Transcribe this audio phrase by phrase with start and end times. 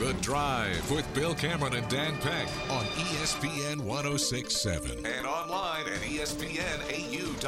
[0.00, 7.44] The Drive with Bill Cameron and Dan Peck on ESPN 1067 and online at ESPNAU.com.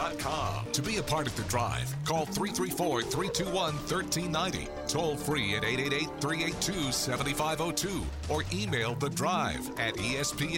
[0.71, 6.21] To be a part of The Drive, call 334 321 1390, toll free at 888
[6.21, 10.51] 382 7502, or email The Drive at ESPNAU.com.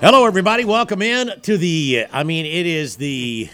[0.00, 0.64] Hello, everybody.
[0.64, 2.06] Welcome in to the.
[2.12, 3.50] I mean, it is the.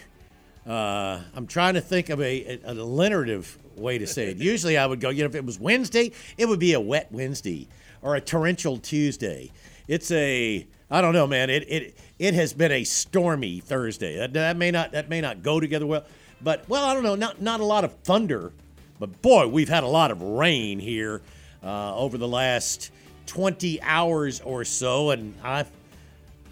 [0.67, 4.39] Uh, I'm trying to think of a, a, alliterative way to say it.
[4.39, 5.11] Usually, I would go.
[5.11, 7.69] You know, if it was Wednesday, it would be a wet Wednesday
[8.03, 9.51] or a torrential Tuesday.
[9.89, 10.67] It's a.
[10.91, 11.51] I don't know, man.
[11.51, 14.19] It it it has been a stormy Thursday.
[14.19, 16.05] That, that may not that may not go together well,
[16.43, 17.15] but well, I don't know.
[17.15, 18.53] Not not a lot of thunder,
[18.99, 21.23] but boy, we've had a lot of rain here
[21.63, 22.91] uh, over the last
[23.27, 25.65] 20 hours or so, and I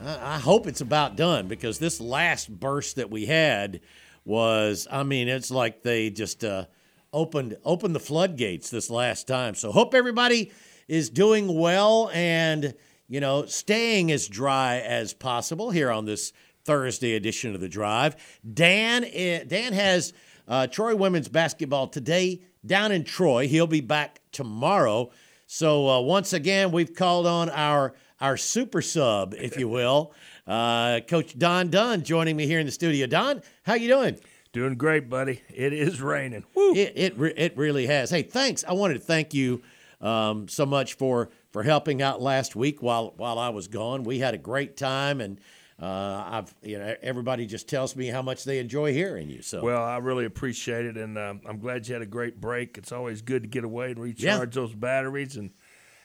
[0.02, 3.80] I hope it's about done because this last burst that we had
[4.24, 6.66] was, I mean, it's like they just uh,
[7.12, 9.54] opened opened the floodgates this last time.
[9.54, 10.52] So hope everybody
[10.88, 12.74] is doing well and
[13.08, 16.32] you know staying as dry as possible here on this
[16.64, 18.16] Thursday edition of the Drive.
[18.52, 20.12] Dan eh, Dan has
[20.46, 23.48] uh, Troy women's basketball today down in Troy.
[23.48, 25.10] He'll be back tomorrow.
[25.46, 30.12] So uh, once again, we've called on our our super sub, if you will,
[30.46, 33.06] uh, Coach Don Dunn, joining me here in the studio.
[33.06, 34.18] Don, how you doing?
[34.52, 35.42] Doing great, buddy.
[35.48, 36.44] It is raining.
[36.54, 36.74] Woo.
[36.74, 38.10] It it, re- it really has.
[38.10, 38.64] Hey, thanks.
[38.66, 39.62] I wanted to thank you
[40.00, 44.02] um, so much for for helping out last week while while I was gone.
[44.02, 45.40] We had a great time, and
[45.80, 49.42] uh, I've you know everybody just tells me how much they enjoy hearing you.
[49.42, 52.76] So Well, I really appreciate it, and um, I'm glad you had a great break.
[52.76, 55.52] It's always good to get away and recharge those batteries, and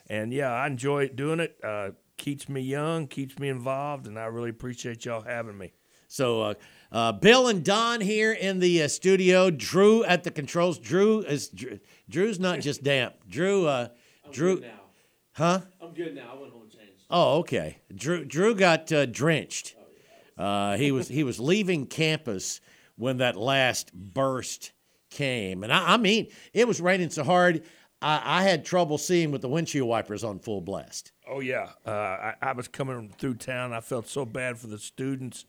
[0.08, 1.58] and yeah, I enjoy doing it.
[1.64, 5.72] Uh, keeps me young, keeps me involved, and I really appreciate y'all having me.
[6.08, 6.54] So, uh,
[6.92, 9.50] uh, Bill and Don here in the uh, studio.
[9.50, 10.78] Drew at the controls.
[10.78, 11.78] Drew is Drew,
[12.08, 13.14] Drew's not just damp.
[13.28, 13.88] Drew, uh,
[14.30, 14.68] Drew, now.
[15.32, 15.60] huh?
[15.80, 16.32] I'm good now.
[16.32, 17.02] I went home and changed.
[17.10, 17.78] Oh, okay.
[17.94, 19.74] Drew Drew got uh, drenched.
[20.38, 22.60] Uh, he was he was leaving campus
[22.96, 24.72] when that last burst
[25.10, 27.62] came, and I, I mean it was raining so hard.
[28.02, 31.12] I, I had trouble seeing with the windshield wipers on full blast.
[31.28, 33.72] Oh yeah, uh, I, I was coming through town.
[33.72, 35.46] I felt so bad for the students.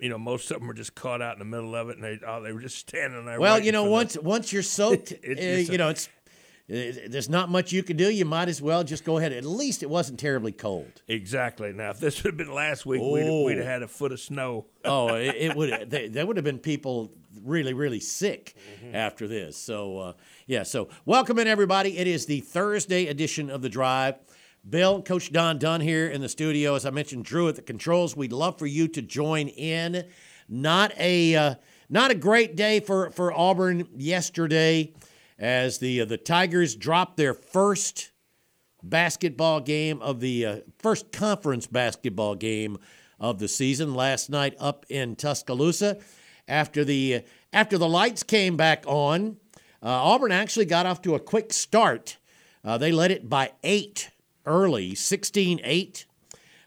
[0.00, 2.04] You know, most of them were just caught out in the middle of it, and
[2.04, 3.38] they oh, they were just standing there.
[3.40, 6.08] Well, you know, for the- once once you're soaked, It's uh, a- you know, it's
[6.70, 8.08] uh, there's not much you can do.
[8.10, 9.32] You might as well just go ahead.
[9.32, 11.02] At least it wasn't terribly cold.
[11.08, 11.72] exactly.
[11.72, 13.44] Now, if this would have been last week, we'd, Oh.
[13.44, 14.66] we'd have had a foot of snow.
[14.84, 15.90] Oh, it, it would.
[15.90, 17.10] There there would have been people
[17.44, 18.94] really, really sick Mm-hmm.
[18.94, 19.56] after this.
[19.56, 20.12] So, uh,
[20.46, 20.62] yeah.
[20.62, 21.98] So, welcome in everybody.
[21.98, 24.14] It is the Thursday edition of the Drive.
[24.68, 26.74] Bill, Coach Don Dunn here in the studio.
[26.74, 28.14] As I mentioned, Drew at the controls.
[28.14, 30.06] We'd love for you to join in.
[30.48, 31.54] Not a uh,
[31.88, 34.92] not a great day for for Auburn yesterday,
[35.38, 38.10] as the uh, the Tigers dropped their first
[38.82, 42.78] basketball game of the uh, first conference basketball game
[43.18, 45.98] of the season last night up in Tuscaloosa.
[46.46, 47.22] After the
[47.52, 49.38] after the lights came back on,
[49.82, 52.18] uh, Auburn actually got off to a quick start.
[52.62, 54.10] Uh, they led it by eight
[54.46, 56.04] early, 16-8.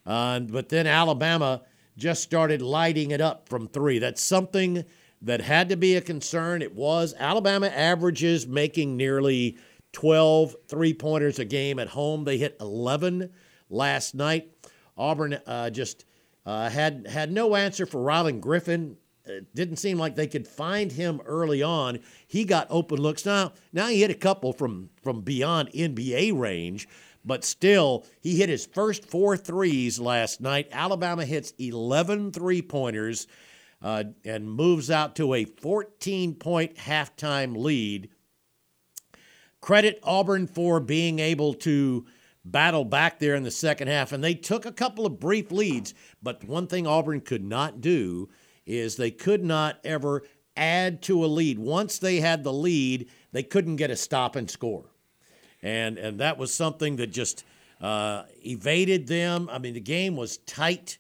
[0.06, 1.62] Uh, but then Alabama
[1.98, 4.00] just started lighting it up from three.
[4.00, 4.84] That's something
[5.22, 6.62] that had to be a concern.
[6.62, 7.14] It was.
[7.18, 9.58] Alabama averages making nearly
[9.94, 12.26] 12 three pointers a game at home.
[12.26, 13.32] They hit 11
[13.70, 14.50] last night.
[14.98, 16.06] Auburn uh, just
[16.46, 18.98] uh, had had no answer for Rylan Griffin.
[19.26, 22.00] It didn't seem like they could find him early on.
[22.28, 23.26] He got open looks.
[23.26, 26.88] Now, now he hit a couple from from beyond NBA range,
[27.26, 30.68] but still, he hit his first four threes last night.
[30.72, 33.28] Alabama hits 11 three pointers
[33.82, 38.10] uh, and moves out to a 14 point halftime lead.
[39.62, 42.06] Credit Auburn for being able to
[42.44, 45.94] battle back there in the second half, and they took a couple of brief leads.
[46.22, 48.30] But one thing Auburn could not do
[48.66, 50.24] is they could not ever
[50.58, 51.58] add to a lead.
[51.58, 54.93] Once they had the lead, they couldn't get a stop and score
[55.64, 57.44] and and that was something that just
[57.82, 59.50] uh, evaded them.
[59.52, 61.00] I mean, the game was tight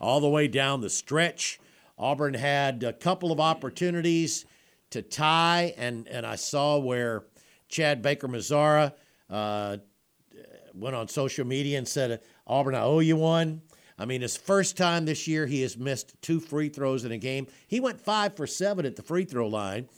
[0.00, 1.60] all the way down the stretch.
[1.98, 4.44] Auburn had a couple of opportunities
[4.90, 7.24] to tie, and and I saw where
[7.68, 8.92] Chad Baker Mazara
[9.30, 9.76] uh,
[10.74, 13.62] went on social media and said, Auburn, I owe you one.
[13.98, 17.18] I mean, his first time this year, he has missed two free throws in a
[17.18, 17.46] game.
[17.68, 19.88] He went five for seven at the free throw line,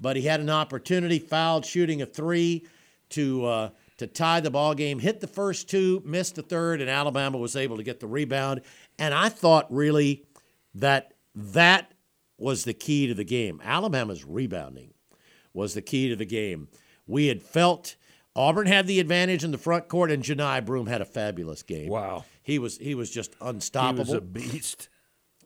[0.00, 2.64] but he had an opportunity, fouled shooting a three
[3.10, 4.98] to uh, to tie the ball game.
[4.98, 8.62] Hit the first two, missed the third, and Alabama was able to get the rebound.
[8.98, 10.24] And I thought really
[10.74, 11.92] that that
[12.38, 13.60] was the key to the game.
[13.64, 14.94] Alabama's rebounding
[15.52, 16.68] was the key to the game.
[17.06, 17.96] We had felt
[18.36, 21.88] Auburn had the advantage in the front court, and Johni Broome had a fabulous game.
[21.88, 24.04] Wow, he was he was just unstoppable.
[24.04, 24.88] He was a beast.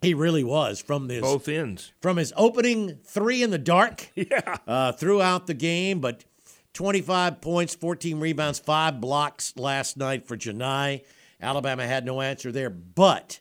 [0.02, 4.10] He really was from this both ends from his opening three in the dark.
[4.16, 6.24] Yeah, uh, throughout the game, but
[6.74, 11.04] 25 points, 14 rebounds, five blocks last night for Johni.
[11.40, 13.38] Alabama had no answer there, but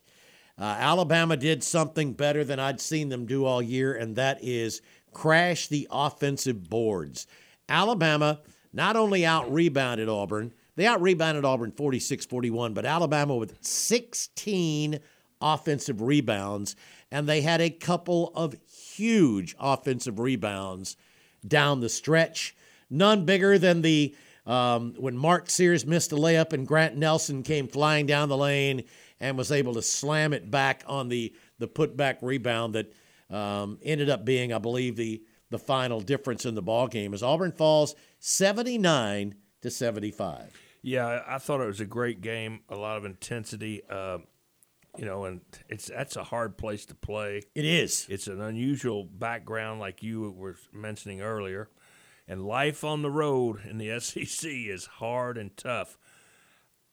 [0.58, 4.82] uh, Alabama did something better than I'd seen them do all year, and that is
[5.12, 7.26] crash the offensive boards.
[7.68, 8.40] Alabama
[8.72, 15.00] not only out rebounded Auburn, they out rebounded Auburn 46 41, but Alabama with 16
[15.42, 16.76] offensive rebounds,
[17.12, 20.98] and they had a couple of huge offensive rebounds
[21.48, 22.56] down the stretch.
[22.94, 27.68] None bigger than the um, when Mark Sears missed a layup and Grant Nelson came
[27.68, 28.84] flying down the lane
[29.20, 32.94] and was able to slam it back on the the putback rebound that
[33.30, 37.24] um, ended up being, I believe, the the final difference in the ball game as
[37.24, 40.52] Auburn falls 79 to 75.
[40.82, 42.62] Yeah, I thought it was a great game.
[42.70, 43.82] A lot of intensity.
[43.90, 44.20] Uh,
[44.98, 47.42] you know, and it's that's a hard place to play.
[47.56, 48.06] It is.
[48.10, 51.70] It's an unusual background, like you were mentioning earlier,
[52.28, 55.98] and life on the road in the SEC is hard and tough.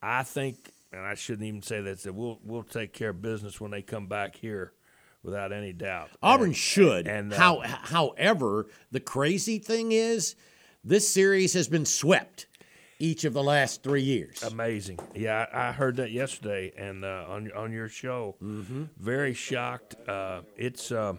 [0.03, 2.03] I think, and I shouldn't even say that.
[2.03, 4.73] That we'll we'll take care of business when they come back here
[5.23, 6.11] without any doubt.
[6.23, 7.07] Auburn and, should.
[7.07, 10.35] And uh, How, however, the crazy thing is,
[10.83, 12.47] this series has been swept
[12.99, 14.43] each of the last three years.
[14.43, 14.99] Amazing.
[15.15, 18.37] Yeah, I, I heard that yesterday and uh, on on your show.
[18.43, 18.85] Mm-hmm.
[18.99, 19.97] Very shocked.
[20.09, 21.15] Uh, it's uh,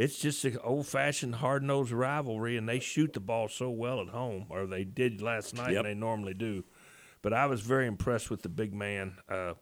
[0.00, 4.00] it's just an old fashioned hard nosed rivalry, and they shoot the ball so well
[4.00, 5.80] at home, or they did last night, yep.
[5.80, 6.64] and they normally do.
[7.20, 9.18] But I was very impressed with the big man.
[9.28, 9.52] Uh,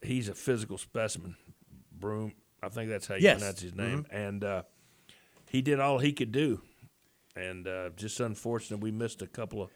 [0.00, 1.34] he's a physical specimen.
[1.90, 3.38] Broome, I think that's how you yes.
[3.38, 4.04] pronounce his name.
[4.04, 4.16] Mm-hmm.
[4.16, 4.62] And uh,
[5.50, 6.60] he did all he could do.
[7.34, 9.70] And uh, just unfortunate we missed a couple of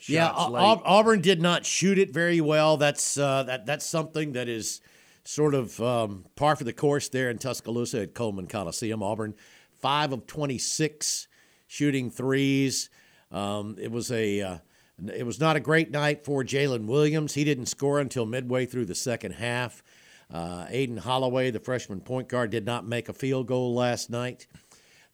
[0.00, 0.30] shots yeah.
[0.32, 2.76] Auburn did not shoot it very well.
[2.76, 4.80] That's uh, that that's something that is
[5.26, 9.02] sort of um, par for the course there in Tuscaloosa at Coleman Coliseum.
[9.02, 9.34] Auburn,
[9.80, 11.28] five of twenty-six
[11.66, 12.88] shooting threes.
[13.30, 14.58] Um, it was a uh,
[15.12, 17.34] it was not a great night for Jaylin Williams.
[17.34, 19.82] He didn't score until midway through the second half.
[20.32, 24.46] Uh, Aden Holloway, the freshman point guard, did not make a field goal last night.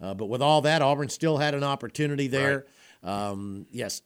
[0.01, 2.65] Uh, but with all that, Auburn still had an opportunity there.
[3.03, 3.29] Right.
[3.31, 4.03] Um, yes,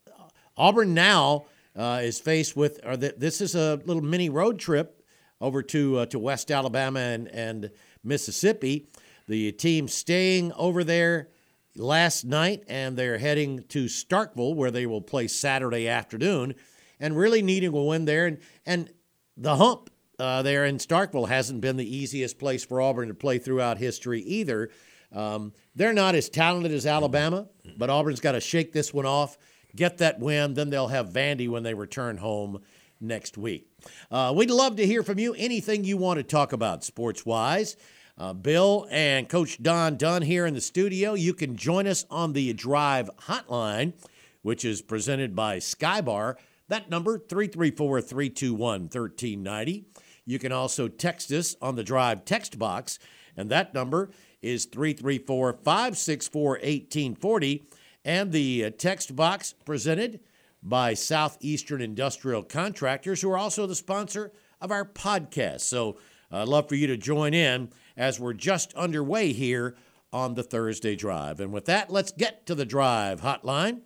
[0.57, 4.96] Auburn now uh, is faced with, or the, this is a little mini road trip
[5.41, 7.71] over to uh, to West Alabama and, and
[8.03, 8.89] Mississippi.
[9.29, 11.29] The team staying over there
[11.75, 16.55] last night, and they're heading to Starkville, where they will play Saturday afternoon,
[17.01, 18.27] and really needing a win there.
[18.27, 18.93] And, and
[19.37, 23.39] the hump uh, there in Starkville hasn't been the easiest place for Auburn to play
[23.39, 24.71] throughout history either.
[25.13, 29.37] Um, they're not as talented as Alabama, but Auburn's got to shake this one off,
[29.75, 32.61] get that win, then they'll have Vandy when they return home
[33.01, 33.69] next week.
[34.11, 35.35] Uh, we'd love to hear from you.
[35.35, 37.77] Anything you want to talk about sports wise.
[38.19, 41.15] Uh, Bill and Coach Don Dunn here in the studio.
[41.15, 43.93] You can join us on the Drive Hotline,
[44.41, 46.37] which is presented by Skybar.
[46.69, 49.85] That number, 334 321 1390.
[50.25, 52.99] You can also text us on the Drive text box,
[53.37, 57.65] and that number is 334 564 1840.
[58.05, 60.21] And the uh, text box presented
[60.63, 65.61] by Southeastern Industrial Contractors, who are also the sponsor of our podcast.
[65.61, 65.99] So
[66.31, 69.77] I'd love for you to join in as we're just underway here
[70.13, 71.41] on the Thursday Drive.
[71.41, 73.83] And with that, let's get to the Drive hotline.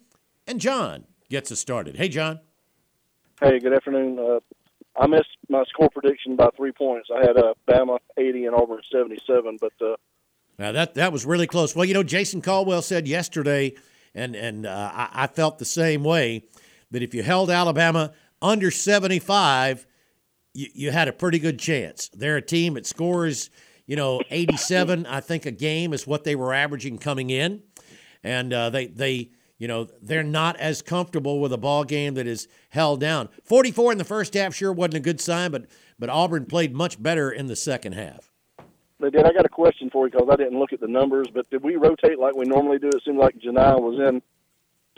[0.47, 1.97] And John gets us started.
[1.97, 2.41] Hey, John.
[3.41, 4.19] Hey, good afternoon.
[4.19, 4.41] Uh,
[4.97, 7.09] I missed my score prediction by three points.
[7.15, 9.97] I had uh, Bama 80 and Auburn 77, but uh,
[10.59, 11.75] now that that was really close.
[11.75, 13.75] Well, you know, Jason Caldwell said yesterday,
[14.14, 16.45] and and uh, I, I, felt the same way
[16.90, 18.12] that if you held Alabama
[18.43, 19.87] under 75,
[20.55, 22.09] you, you had a pretty good chance.
[22.12, 23.50] They're a team that scores,
[23.87, 25.07] you know, 87.
[25.07, 27.62] I think a game is what they were averaging coming in,
[28.23, 32.26] and uh, they they you know, they're not as comfortable with a ball game that
[32.26, 33.29] is held down.
[33.45, 35.67] 44 in the first half sure wasn't a good sign, but
[35.99, 38.30] but Auburn played much better in the second half.
[39.00, 39.26] They did.
[39.26, 41.62] I got a question for you because I didn't look at the numbers, but did
[41.62, 42.88] we rotate like we normally do?
[42.88, 44.23] It seemed like Johni was in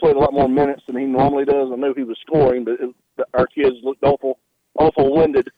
[0.03, 1.69] played a lot more minutes than he normally does.
[1.71, 2.93] I knew he was scoring, but it,
[3.33, 4.37] our kids looked awful,
[4.77, 5.49] awful winded.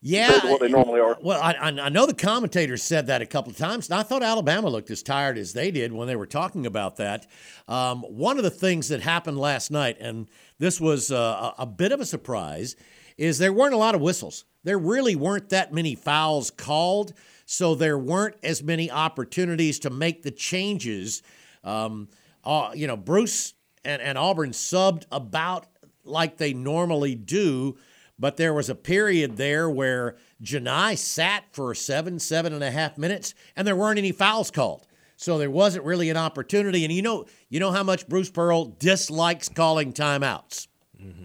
[0.00, 1.16] Yeah, what they normally are.
[1.22, 4.22] Well, I, I know the commentators said that a couple of times, and I thought
[4.22, 7.26] Alabama looked as tired as they did when they were talking about that.
[7.68, 11.92] Um, one of the things that happened last night, and this was uh, a bit
[11.92, 12.74] of a surprise,
[13.16, 14.44] is there weren't a lot of whistles.
[14.64, 17.12] There really weren't that many fouls called,
[17.50, 21.22] so there weren't as many opportunities to make the changes.
[21.64, 22.08] Um,
[22.44, 23.54] uh, you know, Bruce
[23.86, 25.64] and, and Auburn subbed about
[26.04, 27.78] like they normally do,
[28.18, 32.98] but there was a period there where Johni sat for seven, seven and a half
[32.98, 34.86] minutes, and there weren't any fouls called.
[35.16, 36.84] So there wasn't really an opportunity.
[36.84, 40.68] And you know, you know how much Bruce Pearl dislikes calling timeouts.
[41.02, 41.24] Mm-hmm.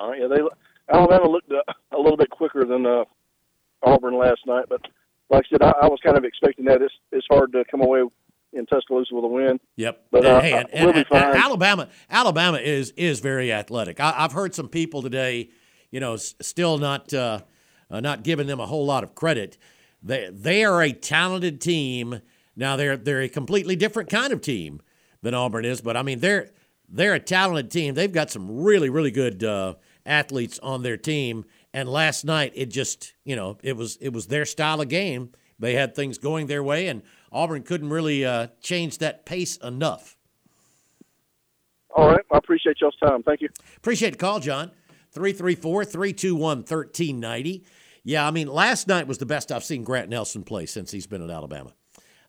[0.00, 0.40] Uh, yeah, they
[0.88, 3.04] Alabama looked uh, a little bit quicker than uh,
[3.82, 4.82] Auburn last night, but
[5.30, 6.82] like I said, I, I was kind of expecting that.
[6.82, 8.02] It's it's hard to come away
[8.52, 9.60] in Tuscaloosa with a win.
[9.76, 10.06] Yep.
[10.10, 14.00] But uh, hey, and, and, and, and, Alabama, Alabama is is very athletic.
[14.00, 15.50] I, have heard some people today,
[15.90, 17.40] you know, still not uh,
[17.90, 19.58] uh, not giving them a whole lot of credit.
[20.02, 22.20] They they are a talented team.
[22.56, 24.80] Now they're they're a completely different kind of team
[25.22, 26.50] than Auburn is, but I mean they're
[26.88, 27.94] they're a talented team.
[27.94, 29.74] They've got some really really good uh,
[30.06, 31.44] athletes on their team.
[31.72, 35.32] And last night it just you know it was it was their style of game.
[35.58, 40.16] They had things going their way, and Auburn couldn't really uh, change that pace enough.
[41.94, 42.24] All right.
[42.30, 43.22] I appreciate y'all's time.
[43.22, 43.48] Thank you.
[43.76, 44.70] Appreciate the call, John.
[45.12, 47.64] 334 321 1390.
[48.04, 51.06] Yeah, I mean, last night was the best I've seen Grant Nelson play since he's
[51.06, 51.72] been at Alabama.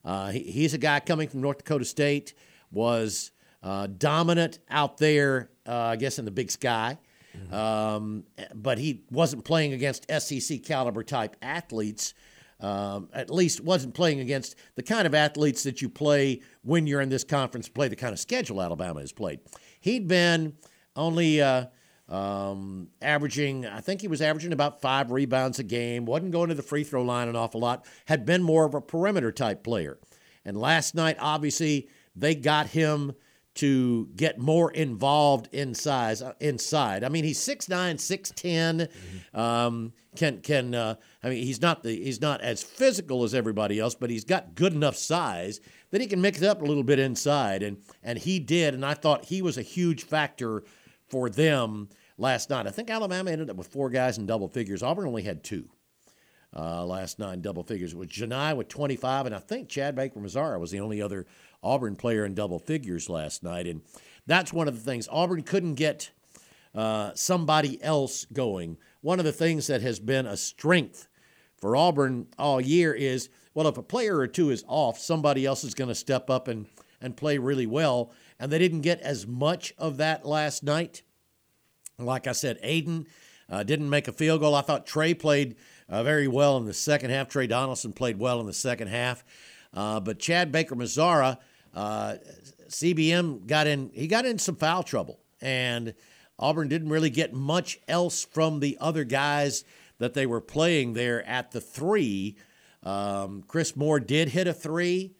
[0.04, 2.34] Uh, he, he's a guy coming from North Dakota State,
[2.70, 3.30] was
[3.62, 6.98] uh, dominant out there, uh, I guess, in the big sky.
[7.36, 7.54] Mm-hmm.
[7.54, 12.14] Um, but he wasn't playing against SEC caliber type athletes
[12.62, 17.00] um, at least wasn't playing against the kind of athletes that you play when you're
[17.00, 19.40] in this conference, play the kind of schedule Alabama has played.
[19.80, 20.54] He'd been
[20.94, 21.66] only uh,
[22.08, 26.54] um, averaging, I think he was averaging about five rebounds a game, wasn't going to
[26.54, 29.98] the free throw line an awful lot, had been more of a perimeter type player.
[30.44, 33.12] And last night, obviously, they got him
[33.56, 37.02] to get more involved in size uh, inside.
[37.04, 39.38] I mean, he's 6'9", 6'10", mm-hmm.
[39.38, 43.78] um, can can uh, I mean he's not the he's not as physical as everybody
[43.78, 46.82] else, but he's got good enough size that he can mix it up a little
[46.82, 50.64] bit inside, and and he did, and I thought he was a huge factor
[51.08, 51.88] for them
[52.18, 52.66] last night.
[52.66, 54.82] I think Alabama ended up with four guys in double figures.
[54.82, 55.68] Auburn only had two.
[56.52, 57.92] Uh, last night, double figures.
[57.92, 61.26] It was Johni with 25, and I think Chad Baker Mazara was the only other
[61.62, 63.66] Auburn player in double figures last night.
[63.66, 63.82] And
[64.26, 65.08] that's one of the things.
[65.10, 66.10] Auburn couldn't get
[66.74, 71.08] uh, somebody else going one of the things that has been a strength
[71.56, 75.64] for Auburn all year is well, if a player or two is off, somebody else
[75.64, 76.66] is going to step up and,
[77.00, 78.12] and play really well.
[78.38, 81.02] And they didn't get as much of that last night.
[81.98, 83.06] Like I said, Aden
[83.48, 84.54] uh, didn't make a field goal.
[84.54, 85.56] I thought Tre played
[85.88, 87.28] uh, very well in the second half.
[87.28, 89.24] Tre Donaldson played well in the second half.
[89.74, 91.38] Uh, but Chad Baker Mazara,
[91.74, 92.16] uh,
[92.68, 95.20] CBM got in, he got in some foul trouble.
[95.40, 95.94] And
[96.38, 99.64] Auburn didn't really get much else from the other guys
[99.98, 102.36] that they were playing there at the three.
[102.82, 105.14] Um, Chris Moore did hit a three.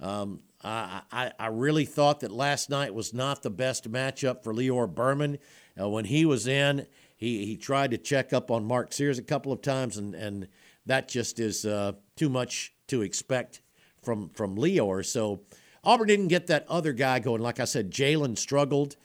[0.00, 4.52] Um, I, I, I, really thought that last night was not the best matchup for
[4.52, 5.38] Lior Berman.
[5.80, 6.86] Uh, when he was in,
[7.16, 10.48] he, he tried to check up on Mark Sears a couple of times, and, and
[10.84, 13.62] that just is uh, too much to expect
[14.02, 15.04] from, from Lior.
[15.04, 15.40] So
[15.86, 17.40] Auburn didn't get that other guy going.
[17.40, 18.96] Like I said, Jaylin struggled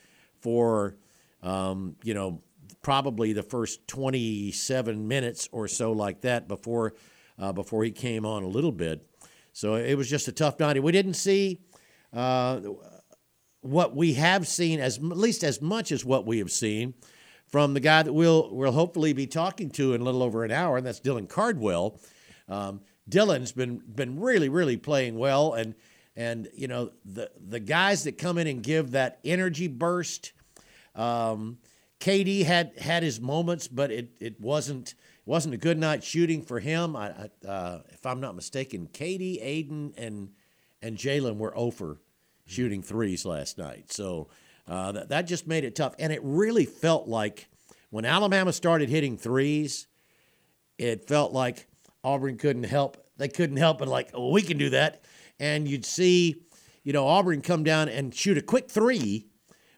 [0.41, 0.95] for
[1.43, 2.41] um, you know,
[2.81, 6.93] probably the first 27 minutes or so like that before
[7.39, 9.05] uh, before he came on a little bit.
[9.53, 10.81] So it was just a tough night.
[10.81, 11.59] We didn't see
[12.13, 12.61] uh,
[13.61, 16.93] what we have seen as at least as much as what we have seen
[17.47, 20.51] from the guy that we'll we'll hopefully be talking to in a little over an
[20.51, 21.99] hour, and that's Dylan Cardwell.
[22.47, 25.75] Um, Dylan's been been really really playing well, and
[26.21, 30.33] and you know the the guys that come in and give that energy burst
[30.95, 31.57] um,
[31.99, 36.59] KD had had his moments, but it, it wasn't wasn't a good night shooting for
[36.59, 36.95] him.
[36.95, 40.29] I, I uh, if I'm not mistaken, KD, Aden, and
[40.81, 42.01] and Jaylin were over
[42.45, 43.91] shooting threes last night.
[43.91, 44.29] So
[44.67, 47.47] uh, that that just made it tough, and it really felt like
[47.91, 49.87] when Alabama started hitting threes,
[50.77, 51.67] it felt like
[52.03, 52.97] Auburn couldn't help.
[53.17, 55.03] They couldn't help but like, oh, we can do that,
[55.41, 56.43] and you'd see,
[56.83, 59.27] you know, Auburn come down and shoot a quick three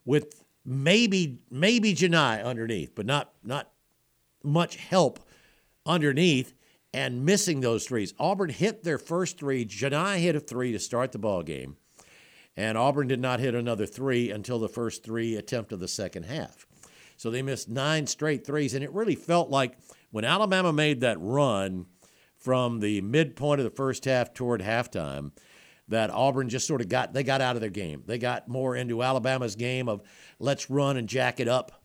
[0.06, 3.72] with maybe maybe Johni underneath, but not not
[4.44, 5.22] much help
[5.86, 6.54] underneath
[6.94, 8.14] and missing those threes.
[8.20, 9.66] Auburn hit their first three.
[9.66, 11.78] Johni hit a three to start the ball game.
[12.56, 16.24] and Auburn did not hit another three until the first three attempt of the second
[16.24, 16.68] half.
[17.18, 19.78] So they missed nine straight threes, and it really felt like
[20.12, 21.86] when Alabama made that run
[22.38, 25.32] from the midpoint of the first half toward halftime,
[25.90, 28.04] that Auburn just sort of got they got out of their game.
[28.06, 30.02] They got more into Alabama's game of
[30.40, 31.84] let's run and jack it up.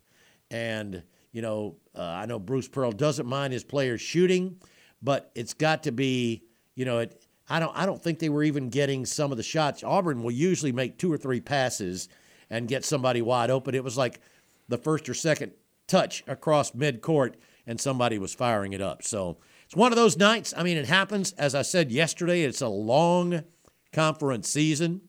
[0.51, 1.03] And
[1.33, 4.57] you know, uh, I know Bruce Pearl doesn't mind his players shooting,
[5.03, 6.43] but it's got to be
[6.75, 7.25] you know it.
[7.49, 9.83] I don't I don't think they were even getting some of the shots.
[9.83, 12.09] Auburn will usually make two or three passes
[12.51, 13.75] and get somebody wide open.
[13.75, 14.21] It was like
[14.69, 15.53] the first or second
[15.87, 17.35] touch across midcourt
[17.67, 19.03] and somebody was firing it up.
[19.03, 20.55] So it's one of those nights.
[20.57, 21.33] I mean, it happens.
[21.33, 23.43] As I said yesterday, it's a long
[23.93, 25.03] conference season.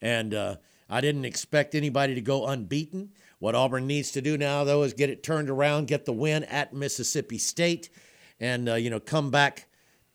[0.00, 0.56] And uh,
[0.88, 3.10] I didn't expect anybody to go unbeaten.
[3.38, 6.44] What Auburn needs to do now, though, is get it turned around, get the win
[6.44, 7.90] at Mississippi State,
[8.40, 9.68] and uh, you know come back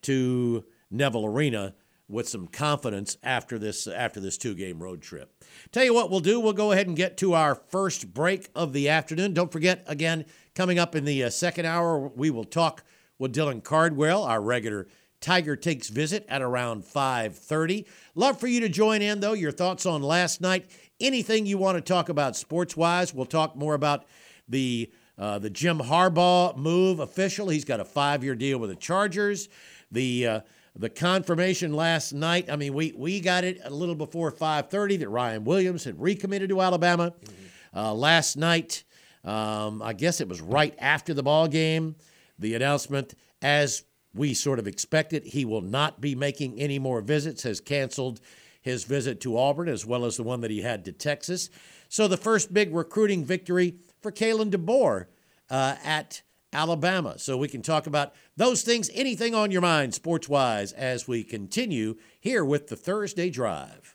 [0.04, 1.74] to Neville Arena
[2.10, 5.44] with some confidence after this after this two game road trip.
[5.72, 6.40] Tell you what we'll do.
[6.40, 9.34] We'll go ahead and get to our first break of the afternoon.
[9.34, 12.84] Don't forget again coming up in the uh, second hour we will talk
[13.18, 14.88] with Dylan Cardwell, our regular
[15.24, 17.86] Tiger Takes visit at around 5:30.
[18.14, 19.34] Love for you to join in though.
[19.34, 20.66] Your thoughts on last night,
[21.00, 23.14] anything you want to talk about sports-wise.
[23.14, 24.06] We'll talk more about
[24.50, 27.48] the uh, the Jim Harbaugh move official.
[27.48, 29.48] He's got a five-year deal with the Chargers.
[29.92, 30.40] The uh,
[30.76, 32.50] the confirmation last night.
[32.50, 36.50] I mean, we we got it a little before 5:30 that Ryan Williams had recommitted
[36.50, 37.12] to Alabama.
[37.12, 37.78] Mm-hmm.
[37.80, 38.84] Uh, last night,
[39.24, 41.96] um, I guess it was right after the ball game,
[42.38, 45.24] the announcement as we sort of expected.
[45.26, 48.20] He will not be making any more visits, has canceled
[48.62, 51.50] his visit to Auburn as well as the one that he had to Texas.
[51.90, 55.06] So the first big recruiting victory for Kalen DeBoer
[55.50, 56.22] uh, at
[56.54, 57.18] Alabama.
[57.18, 61.24] So we can talk about those things, anything on your mind sports wise, as we
[61.24, 63.93] continue here with the Thursday Drive.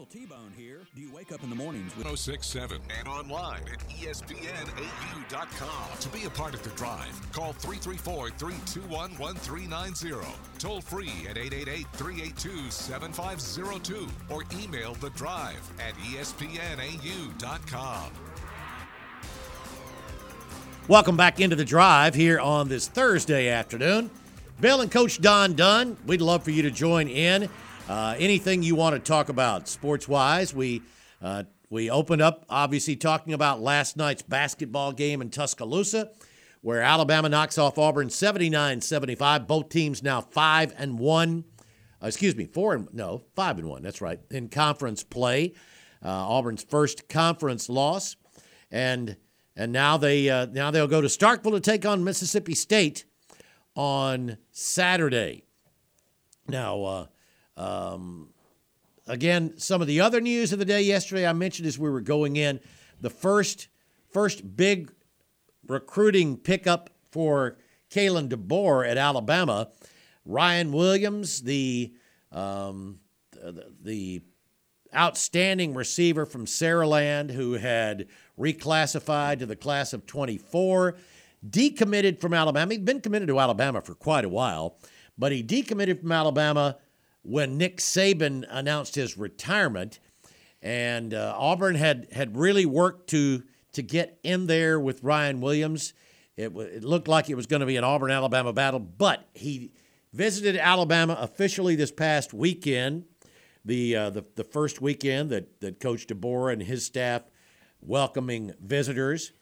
[0.00, 0.80] Uncle T Bone here.
[0.94, 4.38] Do you wake up in the mornings with 1067 and online at ESPNAU.com?
[6.00, 10.26] To be a part of the drive, call 334 321 1390.
[10.58, 16.50] Toll free at 888 382 7502 or email the drive at ESPNAU.com.
[20.88, 24.08] Welcome back into the drive here on this Thursday afternoon.
[24.62, 27.50] Bill and Coach Don Dunn, we'd love for you to join in.
[27.90, 30.80] Uh, anything you want to talk about sports wise, we
[31.20, 36.12] uh, we opened up obviously talking about last night's basketball game in Tuscaloosa,
[36.60, 39.48] where Alabama knocks off Auburn 79-75.
[39.48, 41.42] Both teams now five and one.
[42.00, 43.82] Uh, excuse me, four and no five and one.
[43.82, 45.54] That's right in conference play.
[46.00, 48.14] Uh, Auburn's first conference loss,
[48.70, 49.16] and
[49.56, 53.04] and now they now they'll go to Starkville to take on Mississippi State
[53.74, 55.42] on Saturday.
[56.46, 57.08] Now,
[57.60, 58.30] um,
[59.06, 62.00] again, some of the other news of the day yesterday I mentioned as we were
[62.00, 62.58] going in
[63.00, 63.68] the first
[64.10, 64.90] first big
[65.66, 67.58] recruiting pickup for
[67.90, 69.68] Kalen DeBoer at Alabama.
[70.24, 71.92] Ryan Williams, the
[72.32, 73.00] um,
[73.32, 74.22] the, the
[74.94, 78.06] outstanding receiver from Saraland, who had
[78.38, 80.96] reclassified to the class of 24,
[81.48, 82.72] decommitted from Alabama.
[82.72, 84.78] He'd been committed to Alabama for quite a while,
[85.18, 86.76] but he decommitted from Alabama
[87.22, 90.00] when Nick Saban announced his retirement.
[90.62, 95.94] And uh, Auburn had, had really worked to, to get in there with Ryan Williams.
[96.36, 99.28] It, w- it looked like it was going to be an Auburn Alabama battle, but
[99.34, 99.72] he
[100.12, 103.04] visited Alabama officially this past weekend,
[103.64, 107.22] the, uh, the, the first weekend that, that Coach DeBoer and his staff
[107.80, 109.32] welcoming visitors.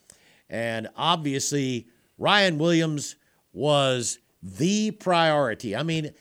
[0.50, 3.16] And obviously, Ryan Williams
[3.52, 5.74] was the priority.
[5.74, 6.12] I mean,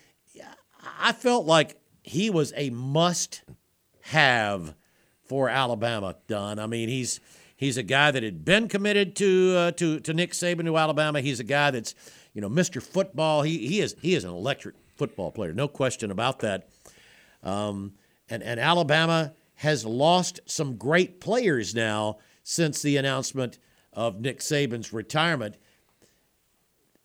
[1.00, 3.44] I felt like he was a must
[4.02, 4.76] have
[5.24, 6.60] for Alabama, Don.
[6.60, 7.20] I mean, he's
[7.56, 11.22] he's a guy that had been committed to uh, to to Nick Saban to Alabama.
[11.22, 11.96] He's a guy that's,
[12.34, 12.82] you know, Mr.
[12.82, 13.42] Football.
[13.42, 16.70] He he is he is an electric football player, no question about that.
[17.44, 17.94] Um,
[18.30, 23.58] and and Alabama has lost some great players now since the announcement
[23.92, 25.56] of Nick Saban's retirement.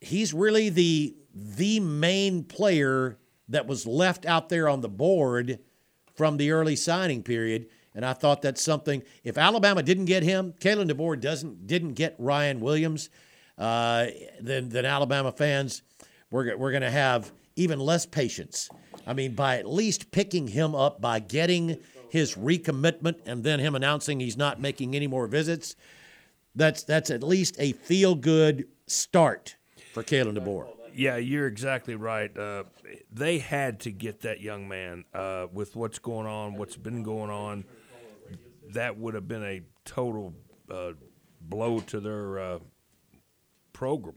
[0.01, 5.59] He's really the the main player that was left out there on the board
[6.15, 7.69] from the early signing period.
[7.95, 9.03] And I thought that's something.
[9.23, 13.11] If Alabama didn't get him, Kalen DeBoer doesn't didn't get Ryan Williams,
[13.59, 14.07] uh,
[14.41, 15.83] then then Alabama fans
[16.31, 18.71] we're we're going to have even less patience.
[19.07, 21.79] I mean, by at least picking him up by getting
[22.09, 25.77] his recommitment and then him announcing he's not making any more visits,
[26.55, 29.57] that's that's at least a feel good start
[29.93, 30.67] for Kalen DeBoer.
[30.95, 32.37] Yeah, you're exactly right.
[32.37, 32.65] Uh,
[33.11, 37.31] they had to get that young man uh, with what's going on, what's been going
[37.31, 37.65] on.
[38.71, 40.35] That would have been a total
[40.71, 40.93] uh,
[41.41, 42.59] blow to their uh,
[43.73, 44.17] program.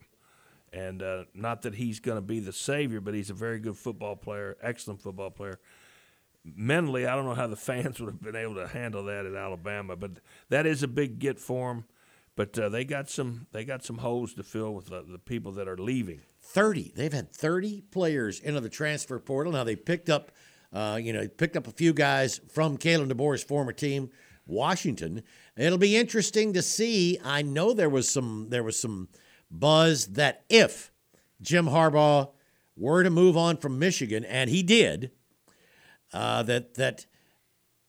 [0.71, 3.77] And uh, not that he's going to be the savior, but he's a very good
[3.77, 5.59] football player, excellent football player.
[6.43, 9.33] Mentally, I don't know how the fans would have been able to handle that at
[9.33, 11.85] Alabama, but that is a big get for them.
[12.35, 15.69] But uh, they got some they got some holes to fill with the people that
[15.69, 16.21] are leaving.
[16.55, 16.93] 30.
[16.95, 19.51] They've had 30 players into the transfer portal.
[19.51, 20.31] Now they picked up,
[20.71, 24.09] uh, you know, picked up a few guys from Kalen DeBoer's former team,
[24.47, 25.21] Washington.
[25.57, 27.19] It'll be interesting to see.
[27.21, 29.09] I know there was some there was some
[29.51, 30.93] buzz that if
[31.41, 32.29] Jim Harbaugh
[32.77, 35.11] were to move on from Michigan, and he did,
[36.13, 37.05] uh, that that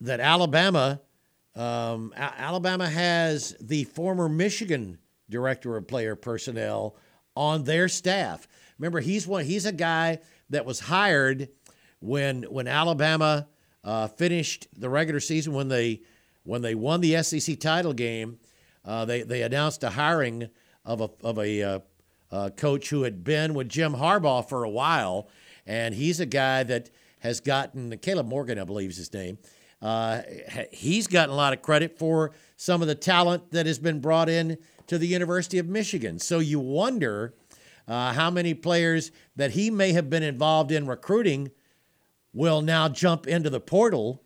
[0.00, 1.02] that Alabama
[1.54, 4.98] um, Alabama has the former Michigan
[5.30, 6.96] director of player personnel
[7.36, 8.48] on their staff.
[8.78, 9.44] Remember, he's one.
[9.44, 11.48] He's a guy that was hired
[12.00, 13.48] when when Alabama
[13.84, 16.02] uh, finished the regular season when they
[16.44, 18.38] when they won the SEC title game.
[18.84, 20.48] Uh, they they announced a hiring
[20.84, 21.78] of a of a uh,
[22.30, 25.28] uh, coach who had been with Jim Harbaugh for a while,
[25.66, 29.38] and he's a guy that has gotten Caleb Morgan, I believe is his name.
[29.82, 30.22] Uh,
[30.72, 34.28] he's gotten a lot of credit for some of the talent that has been brought
[34.28, 36.18] in to the University of Michigan.
[36.18, 37.34] So you wonder
[37.88, 41.50] uh, how many players that he may have been involved in recruiting
[42.32, 44.22] will now jump into the portal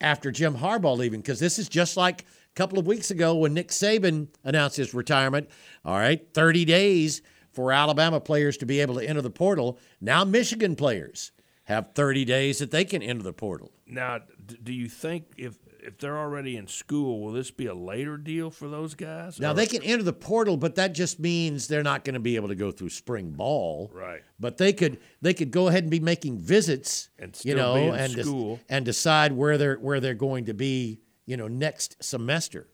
[0.00, 3.54] after Jim Harbaugh leaving, because this is just like a couple of weeks ago when
[3.54, 5.48] Nick Saban announced his retirement.
[5.84, 9.78] All right, 30 days for Alabama players to be able to enter the portal.
[10.00, 11.32] Now, Michigan players
[11.64, 13.70] have 30 days that they can enter the portal.
[13.86, 14.20] Now,
[14.62, 18.50] do you think if if they're already in school, will this be a later deal
[18.50, 19.40] for those guys?
[19.40, 19.54] Now or?
[19.54, 22.48] they can enter the portal, but that just means they're not going to be able
[22.48, 23.90] to go through spring ball.
[23.92, 24.22] Right.
[24.38, 28.14] But they could they could go ahead and be making visits, and you know, and
[28.14, 32.68] des- and decide where they're where they're going to be, you know, next semester.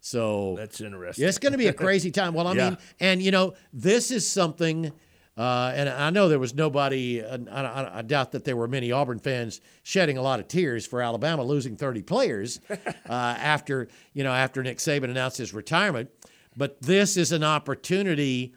[0.00, 1.26] So that's interesting.
[1.26, 2.34] it's going to be a crazy time.
[2.34, 2.70] Well, I yeah.
[2.70, 4.92] mean, and you know, this is something
[5.36, 8.92] uh, and I know there was nobody, uh, I, I, doubt that there were many
[8.92, 14.22] Auburn fans shedding a lot of tears for Alabama losing 30 players uh, after, you
[14.22, 16.08] know, after Nick Saban announced his retirement.
[16.56, 18.54] But this is an opportunity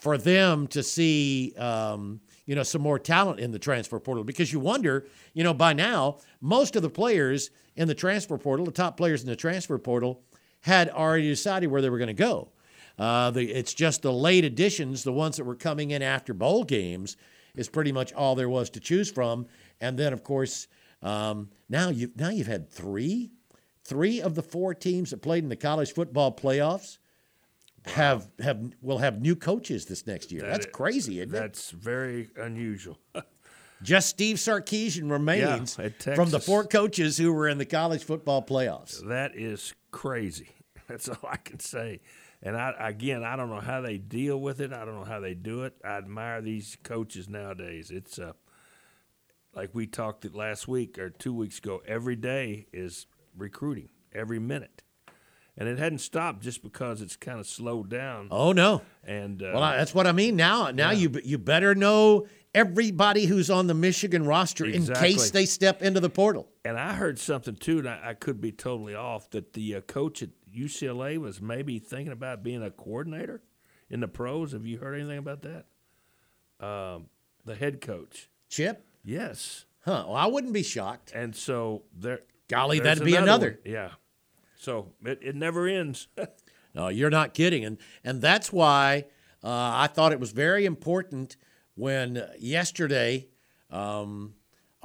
[0.00, 4.54] for them to see, um, you know, some more talent in the transfer portal because
[4.54, 8.72] you wonder, you know, by now, most of the players in the transfer portal, the
[8.72, 10.22] top players in the transfer portal,
[10.60, 12.48] had already decided where they were going to go.
[12.98, 16.64] Uh, the, it's just the late additions, the ones that were coming in after bowl
[16.64, 17.16] games,
[17.56, 19.46] is pretty much all there was to choose from.
[19.80, 20.68] And then, of course,
[21.02, 23.30] um, now you now you've had three,
[23.82, 26.98] three of the four teams that played in the college football playoffs
[27.86, 30.42] have have will have new coaches this next year.
[30.42, 31.42] That that's crazy, isn't that's it?
[31.42, 32.98] That's very unusual.
[33.82, 38.42] Just Steve Sarkisian remains yeah, from the four coaches who were in the college football
[38.42, 39.06] playoffs.
[39.08, 40.48] That is crazy.
[40.88, 42.00] That's all I can say.
[42.44, 44.72] And I again, I don't know how they deal with it.
[44.72, 45.74] I don't know how they do it.
[45.82, 47.90] I admire these coaches nowadays.
[47.90, 48.34] It's uh,
[49.54, 51.82] like we talked it last week or two weeks ago.
[51.86, 54.82] Every day is recruiting, every minute,
[55.56, 58.28] and it hadn't stopped just because it's kind of slowed down.
[58.30, 58.82] Oh no!
[59.02, 60.36] And uh, well, that's what I mean.
[60.36, 60.98] Now, now yeah.
[60.98, 65.08] you you better know everybody who's on the Michigan roster exactly.
[65.08, 66.48] in case they step into the portal.
[66.64, 69.80] And I heard something too, and I, I could be totally off that the uh,
[69.80, 73.42] coach at UCLA was maybe thinking about being a coordinator
[73.90, 74.52] in the pros.
[74.52, 75.66] Have you heard anything about that?
[76.64, 77.06] Um,
[77.44, 78.86] the head coach, Chip.
[79.04, 79.66] Yes.
[79.84, 80.04] Huh.
[80.06, 81.12] Well, I wouldn't be shocked.
[81.14, 82.20] And so there.
[82.48, 83.60] Golly, that'd be another.
[83.64, 83.90] Yeah.
[84.56, 86.08] So it, it never ends.
[86.74, 89.06] no, you're not kidding, and and that's why
[89.42, 91.36] uh, I thought it was very important
[91.74, 93.28] when yesterday.
[93.70, 94.34] Um,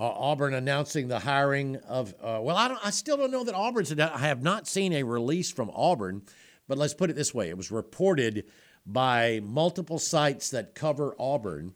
[0.03, 2.13] Auburn announcing the hiring of.
[2.21, 2.79] Uh, well, I don't.
[2.85, 3.91] I still don't know that Auburn's.
[3.91, 6.23] I have not seen a release from Auburn,
[6.67, 8.45] but let's put it this way: it was reported
[8.85, 11.73] by multiple sites that cover Auburn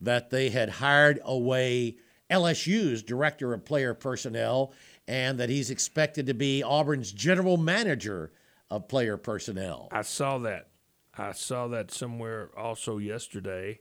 [0.00, 1.96] that they had hired away
[2.30, 4.72] LSU's director of player personnel,
[5.08, 8.32] and that he's expected to be Auburn's general manager
[8.70, 9.88] of player personnel.
[9.92, 10.68] I saw that.
[11.16, 13.80] I saw that somewhere also yesterday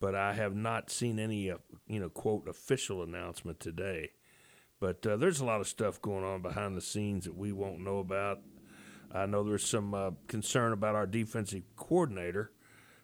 [0.00, 4.10] but I have not seen any, uh, you know, quote official announcement today.
[4.78, 7.80] But uh, there's a lot of stuff going on behind the scenes that we won't
[7.80, 8.40] know about.
[9.12, 12.50] I know there's some uh, concern about our defensive coordinator,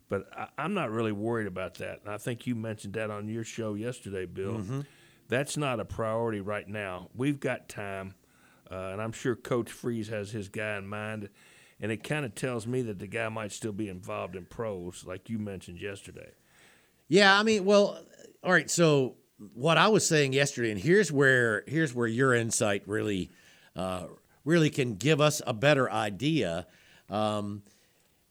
[0.09, 2.01] but I, am not really worried about that.
[2.05, 4.59] And I think you mentioned that on your show yesterday, Bill.
[4.59, 4.81] Mm-hmm.
[5.29, 7.09] That's not a priority right now.
[7.15, 8.15] We've got time,
[8.71, 11.31] uh, and I'm sure Coach Freeze has his guy in mind.
[11.81, 15.05] and it kind of tells me that the guy might still be involved in pros,
[15.07, 16.33] like you mentioned yesterday.
[17.13, 17.99] Yeah, I mean, well,
[18.43, 18.71] all right.
[18.71, 19.17] So
[19.53, 23.31] what I was saying yesterday, and here's where here's where your insight really,
[23.77, 24.05] uh,
[24.47, 26.67] really can give us a better idea.
[27.11, 27.65] Um,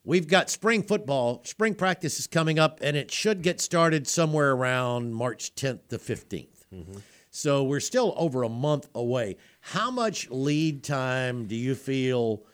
[0.04, 4.54] we've got spring football, spring practice is coming up, and it should get started somewhere
[4.54, 6.48] around March 10th to 15th.
[6.74, 6.98] Mm-hmm.
[7.30, 9.38] So we're still over a month away.
[9.60, 12.46] How much lead time do you feel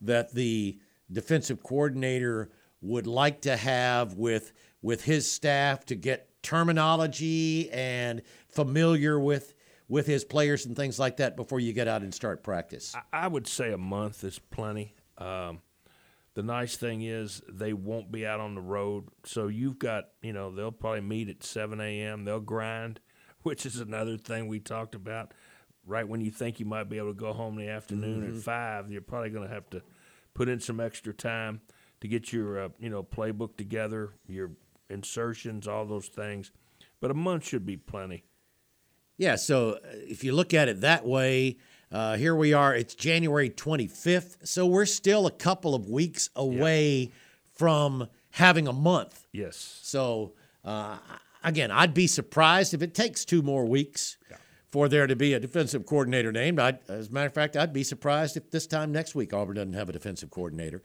[0.00, 0.80] that the
[1.12, 4.52] defensive coordinator would like to have with
[4.86, 9.52] with his staff to get terminology and familiar with
[9.88, 12.94] with his players and things like that before you get out and start practice?
[13.12, 14.94] I, would say a month is plenty.
[15.18, 15.60] Um,
[16.34, 20.32] the nice thing is they won't be out on the road, so you've got you
[20.32, 22.24] know they'll probably meet at 7 a.m.
[22.24, 23.00] They'll grind,
[23.42, 25.34] which is another thing we talked about.
[25.84, 28.36] Right when you think you might be able to go home in the afternoon mm-hmm.
[28.36, 29.82] at five, you're probably going to have to
[30.32, 31.60] put in some extra time
[32.00, 34.52] to get your uh, you know playbook together, your
[34.90, 36.50] insertions, all those things.
[37.00, 38.24] But a month should be plenty.
[39.18, 39.36] Yeah.
[39.36, 41.58] So uh, if you look at it that way,
[41.90, 42.74] uh, here we are.
[42.74, 47.12] It's January 25th, so we're still a couple of weeks away
[47.54, 49.26] from having a month.
[49.32, 49.78] Yes.
[49.82, 50.32] So
[50.64, 50.98] uh,
[51.44, 54.16] again, I'd be surprised if it takes two more weeks.
[54.30, 54.36] Yeah
[54.76, 56.60] for there to be a defensive coordinator named.
[56.60, 59.56] I'd, as a matter of fact, I'd be surprised if this time next week Auburn
[59.56, 60.82] doesn't have a defensive coordinator.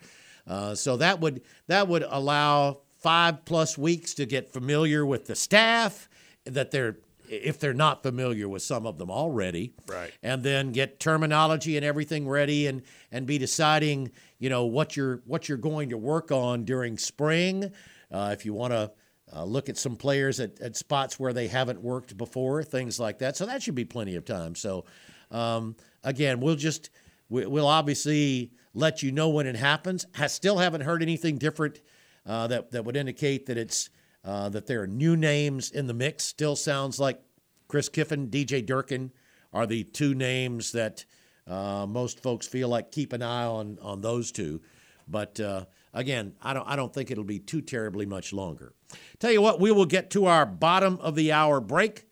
[0.48, 5.36] Uh, so that would that would allow five plus weeks to get familiar with the
[5.36, 6.10] staff
[6.46, 11.00] that they're if they're not familiar with some of them already right and then get
[11.00, 15.90] terminology and everything ready and and be deciding you know what you're what you're going
[15.90, 17.72] to work on during spring
[18.12, 18.92] uh, if you want to
[19.34, 23.20] uh, look at some players at, at spots where they haven't worked before, things like
[23.20, 23.38] that.
[23.38, 24.56] So that should be plenty of time.
[24.56, 24.86] So
[25.30, 26.90] um, again, we'll just
[27.30, 30.06] we, will obviously let you know when it happens.
[30.18, 31.80] I still haven't heard anything different
[32.26, 33.90] uh, that that would indicate that it's
[34.24, 36.24] uh, that there are new names in the mix.
[36.24, 37.22] Still sounds like
[37.68, 39.12] Chris Kiffin, DJ Durkin
[39.54, 41.06] are the two names that
[41.48, 44.62] uh, most folks feel like keep an eye on on those two.
[45.08, 48.74] But uh, again, I don't I don't think it'll be too terribly much longer.
[49.20, 52.06] Tell you what, we will get to our bottom of the hour break.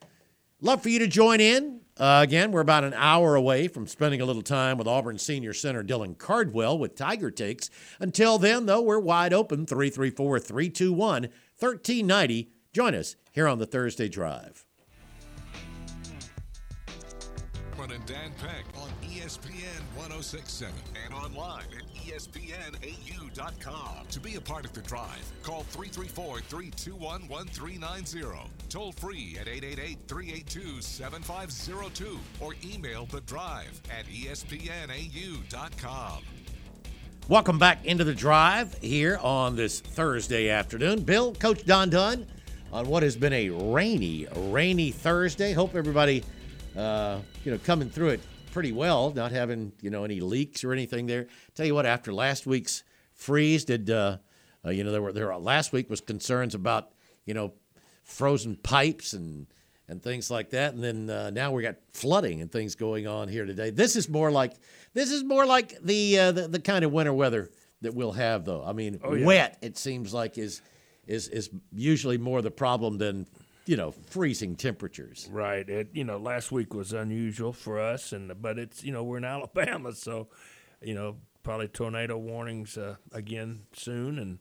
[0.62, 1.79] Love for you to join in.
[2.00, 5.54] Uh, again, we're about an hour away from spending a little time with Auburn Senior
[5.54, 7.70] Center Dylan Cardwell with Tiger Takes.
[8.00, 11.24] Until then, though, we're wide open 334 321
[11.60, 12.52] 1390.
[12.72, 14.66] Join us here on the Thursday Drive.
[17.92, 18.66] and Dan Peck
[19.20, 22.78] ESPN 1067 and online at ESPNAU.com.
[24.12, 28.50] To be a part of the drive, call 334 321 1390.
[28.70, 34.54] Toll free at 888 382 7502 or email the drive at ESPNAU.com.
[37.28, 41.04] Welcome back into the drive here on this Thursday afternoon.
[41.04, 42.26] Bill, Coach Don Dunn
[42.72, 45.52] on what has been a rainy, rainy Thursday.
[45.52, 46.24] Hope everybody,
[46.78, 48.22] uh, you know, coming through it
[48.52, 51.28] pretty well, not having you know any leaks or anything there.
[51.56, 52.84] Tell you what, after last week's
[53.14, 54.18] freeze, did uh,
[54.66, 56.92] uh, you know there were there were, last week was concerns about
[57.26, 57.54] you know
[58.04, 59.48] frozen pipes and
[59.88, 63.28] and things like that, and then uh, now we got flooding and things going on
[63.28, 63.72] here today.
[63.72, 64.54] This is more like
[64.94, 67.50] this is more like the uh, the, the kind of winter weather
[67.82, 68.64] that we'll have, though.
[68.64, 69.26] I mean, oh, yeah.
[69.26, 70.62] wet it seems like is
[71.08, 73.28] is is usually more the problem than
[73.66, 75.28] you know freezing temperatures.
[75.32, 75.68] Right.
[75.68, 79.18] It you know last week was unusual for us, and but it's you know we're
[79.18, 80.30] in Alabama, so
[80.82, 84.40] you know probably tornado warnings uh, again soon, and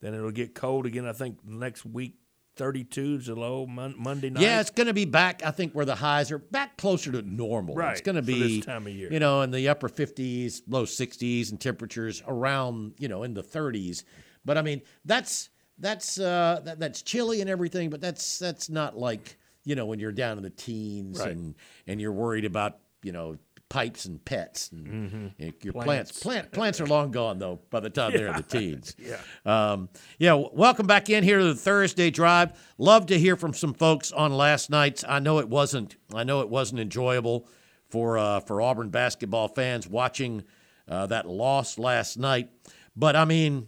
[0.00, 1.06] then it'll get cold again.
[1.06, 2.16] I think next week
[2.56, 4.42] 32 is a low mon- Monday night.
[4.42, 5.42] Yeah, it's going to be back.
[5.44, 7.74] I think where the highs are back closer to normal.
[7.74, 7.92] Right.
[7.92, 9.12] It's going to be this time of year.
[9.12, 13.42] You know, in the upper 50s, low 60s, and temperatures around you know in the
[13.42, 14.04] 30s.
[14.44, 18.96] But I mean, that's that's uh, that, that's chilly and everything, but that's that's not
[18.96, 21.30] like you know when you're down in the teens right.
[21.30, 21.54] and
[21.86, 23.36] and you're worried about you know
[23.68, 25.48] pipes and pets and mm-hmm.
[25.62, 25.84] your plants.
[25.84, 26.22] plants.
[26.22, 28.18] Plant plants are long gone though by the time yeah.
[28.18, 28.94] they're in the teens.
[28.98, 29.18] yeah.
[29.44, 30.34] Um, yeah.
[30.34, 32.52] Welcome back in here to the Thursday Drive.
[32.78, 35.04] Love to hear from some folks on last night's.
[35.08, 35.96] I know it wasn't.
[36.14, 37.48] I know it wasn't enjoyable
[37.88, 40.44] for uh, for Auburn basketball fans watching
[40.88, 42.50] uh, that loss last night.
[42.94, 43.66] But I mean,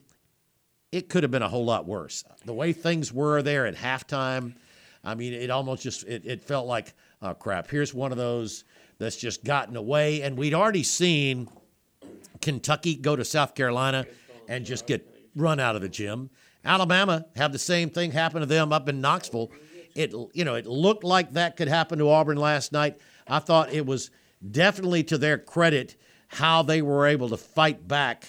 [0.96, 2.24] it could have been a whole lot worse.
[2.46, 4.54] The way things were there at halftime,
[5.04, 8.64] I mean, it almost just it, it felt like, oh crap, here's one of those
[8.98, 10.22] that's just gotten away.
[10.22, 11.48] And we'd already seen
[12.40, 14.06] Kentucky go to South Carolina
[14.48, 16.30] and just get run out of the gym.
[16.64, 19.52] Alabama have the same thing happen to them up in Knoxville.
[19.94, 22.96] It you know it looked like that could happen to Auburn last night.
[23.28, 24.10] I thought it was
[24.50, 25.94] definitely to their credit
[26.28, 28.26] how they were able to fight back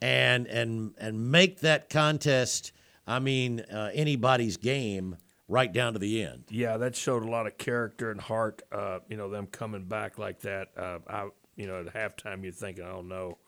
[0.00, 2.72] and and and make that contest.
[3.06, 5.16] I mean, uh, anybody's game
[5.48, 6.44] right down to the end.
[6.48, 8.62] Yeah, that showed a lot of character and heart.
[8.70, 10.68] Uh, you know, them coming back like that.
[10.76, 13.38] Uh, I, you know, at halftime, you're thinking, "Oh no,"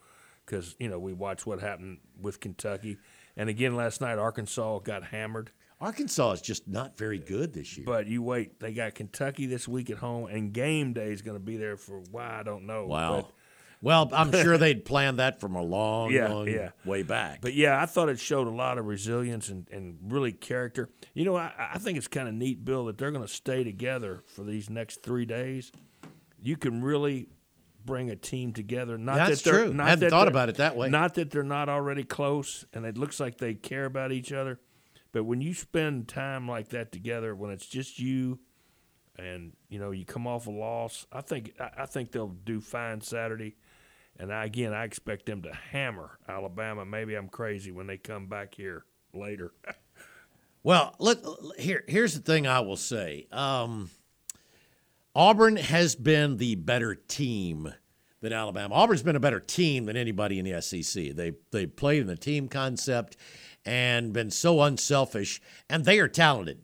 [0.45, 2.97] because you know we watched what happened with Kentucky,
[3.35, 5.51] and again last night, Arkansas got hammered.
[5.81, 7.85] Arkansas is just not very good this year.
[7.85, 11.37] But you wait, they got Kentucky this week at home, and game day is going
[11.37, 12.85] to be there for why I don't know.
[12.85, 13.21] Wow.
[13.21, 13.31] But,
[13.83, 16.71] well, I'm sure they'd planned that from a long, Yeah, long yeah.
[16.85, 17.41] way back.
[17.41, 20.89] But yeah, I thought it showed a lot of resilience and, and really character.
[21.13, 23.63] You know, I, I think it's kind of neat, Bill, that they're going to stay
[23.63, 25.71] together for these next three days.
[26.41, 27.27] You can really
[27.85, 28.97] bring a team together.
[28.97, 29.73] Not That's that they're, true.
[29.73, 30.89] Not I hadn't thought about it that way.
[30.89, 34.59] Not that they're not already close, and it looks like they care about each other.
[35.11, 38.39] But when you spend time like that together, when it's just you,
[39.17, 42.61] and you know you come off a loss, I think I, I think they'll do
[42.61, 43.55] fine Saturday.
[44.19, 46.85] And I, again, I expect them to hammer Alabama.
[46.85, 49.53] Maybe I'm crazy when they come back here later.
[50.65, 51.17] Well, let,
[51.59, 53.27] here here's the thing I will say.
[53.33, 53.89] Um,
[55.13, 57.73] Auburn has been the better team
[58.21, 58.73] than Alabama.
[58.73, 61.15] Auburn's been a better team than anybody in the SEC.
[61.15, 63.17] They they played in the team concept
[63.65, 66.63] and been so unselfish, and they are talented.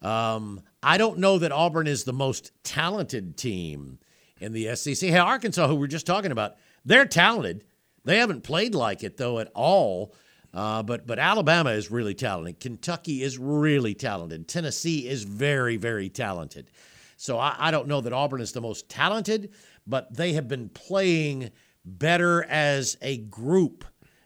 [0.00, 3.98] Um, I don't know that Auburn is the most talented team
[4.38, 5.08] in the SEC.
[5.08, 7.64] Hey, Arkansas, who we are just talking about, they're talented.
[8.04, 10.14] They haven't played like it though at all.
[10.52, 12.60] Uh, but but Alabama is really talented.
[12.60, 14.46] Kentucky is really talented.
[14.46, 16.70] Tennessee is very very talented.
[17.16, 19.50] So I, I don't know that Auburn is the most talented,
[19.86, 21.50] but they have been playing
[21.84, 23.84] better as a group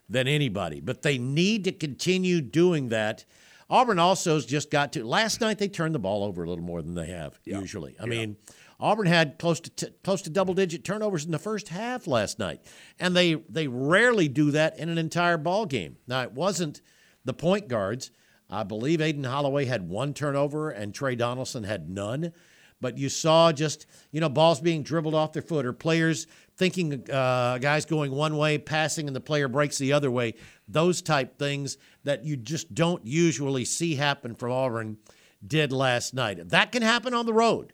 [0.09, 0.81] than anybody.
[0.81, 3.25] But they need to continue doing that.
[3.71, 5.05] Auburn also has just got to.
[5.05, 7.97] Last night they turned the ball over a little more than they have usually.
[8.01, 8.37] I mean,
[8.80, 12.38] Auburn had close to t- close to double digit turnovers in the first half last
[12.38, 12.60] night,
[12.98, 15.96] and they they rarely do that in an entire ball game.
[16.06, 16.80] Now it wasn't
[17.24, 18.10] the point guards.
[18.50, 22.32] I believe Aden Holloway had one turnover and Tre Donaldson had none.
[22.80, 27.10] But you saw just you know balls being dribbled off their foot or players thinking
[27.10, 30.34] uh, guys going one way, passing, and the player breaks the other way.
[30.68, 34.98] Those type things that you just don't usually see happen from Auburn
[35.44, 36.48] did last night.
[36.50, 37.72] That can happen on the road.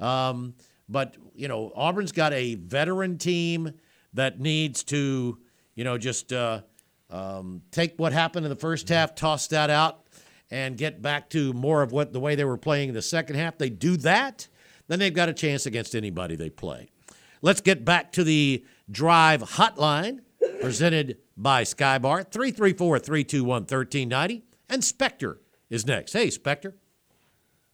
[0.00, 0.54] Um,
[0.88, 3.72] but you know, Auburn's got a veteran team
[4.14, 5.38] that needs to,
[5.74, 6.62] you know, just uh,
[7.10, 10.04] um, take what happened in the first half, toss that out,
[10.50, 13.36] and get back to more of what the way they were playing in the second
[13.36, 13.58] half.
[13.58, 14.48] They do that,
[14.88, 16.88] then they've got a chance against anybody they play.
[17.42, 20.20] Let's get back to the drive hotline
[20.60, 24.44] presented by Skybar 334 321 1390.
[24.68, 26.12] And Spectre is next.
[26.12, 26.74] Hey, Spectre.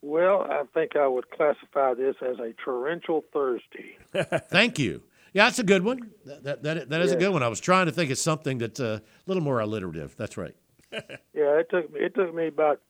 [0.07, 3.97] Well, I think I would classify this as a torrential Thursday.
[4.51, 5.03] Thank you.
[5.33, 6.11] Yeah, that's a good one.
[6.27, 7.43] That, that, that, that is a good one.
[7.43, 10.15] I was trying to think of something that's a little more alliterative.
[10.17, 10.55] That's right.
[11.35, 12.81] Yeah, it took me it took me about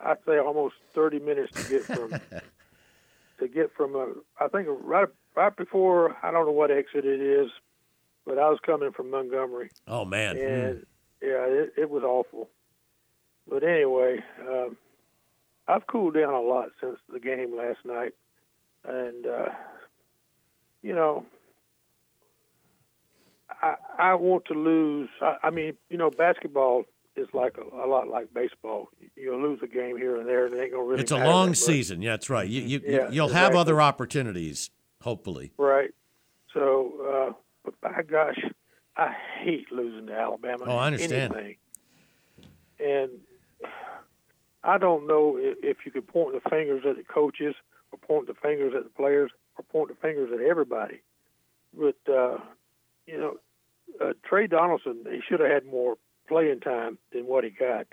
[0.00, 2.10] I'd say almost thirty minutes to get from
[3.40, 7.20] to get from a, I think right right before I don't know what exit it
[7.20, 7.50] is,
[8.24, 10.36] but I was coming from Montgomery Oh, man.
[10.36, 10.86] and
[11.20, 12.48] yeah, it, it was awful.
[13.50, 14.76] But anyway, um,
[15.68, 18.14] I've cooled down a lot since the game last night,
[18.84, 19.48] and uh,
[20.82, 21.26] you know,
[23.62, 25.10] I I want to lose.
[25.20, 26.84] I, I mean, you know, basketball
[27.16, 28.88] is like a, a lot like baseball.
[29.14, 31.02] You'll lose a game here and there, and it ain't gonna really.
[31.02, 31.58] It's a long much.
[31.58, 32.00] season.
[32.00, 32.48] Yeah, that's right.
[32.48, 34.70] You, you, Yeah, you'll have other opportunities,
[35.02, 35.52] hopefully.
[35.58, 35.90] Right.
[36.54, 37.32] So, uh,
[37.64, 38.40] but by gosh,
[38.96, 40.64] I hate losing to Alabama.
[40.66, 41.34] Oh, I understand.
[41.34, 41.56] Anything.
[42.80, 43.10] And
[44.64, 47.54] I don't know if, you could point the fingers at the coaches,
[47.92, 51.00] or point the fingers at the players, or point the fingers at everybody.
[51.76, 52.38] But uh,
[53.06, 53.36] you know,
[54.00, 55.96] uh, Tre Donaldson, he should have had more
[56.28, 57.86] playing time than what he got.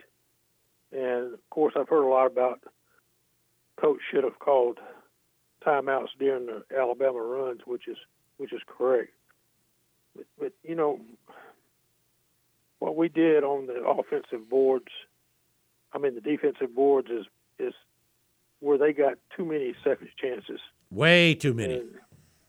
[0.91, 2.61] And of course, I've heard a lot about
[3.79, 4.79] coach should have called
[5.65, 7.97] timeouts during the Alabama runs, which is
[8.37, 9.11] which is correct.
[10.15, 10.99] But, but you know
[12.79, 14.91] what we did on the offensive boards,
[15.95, 17.25] I mean the defensive boards is
[17.57, 17.73] is
[18.59, 20.59] where they got too many second chances.
[20.91, 21.75] Way too many.
[21.75, 21.89] And,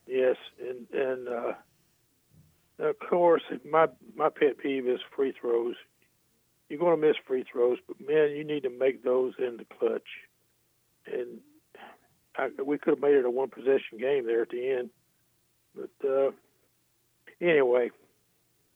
[0.07, 1.53] yes, and and uh,
[2.81, 5.77] of course my my pet peeve is free throws.
[6.69, 9.65] You're going to miss free throws, but man, you need to make those in the
[9.79, 10.09] clutch.
[11.07, 11.39] And
[12.37, 14.91] I, we could have made it a one possession game there at the end.
[15.77, 16.31] But uh,
[17.41, 17.91] anyway,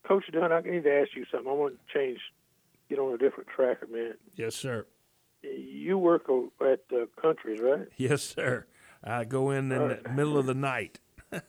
[0.06, 1.50] Coach Dunn, I need to ask you something.
[1.50, 2.20] I want to change,
[2.91, 4.20] get on a different track a minute.
[4.34, 4.84] Yes, sir.
[5.43, 6.26] You work
[6.61, 7.86] at uh, Countries, right?
[7.97, 8.66] Yes, sir.
[9.03, 10.99] I go in in the middle of the night.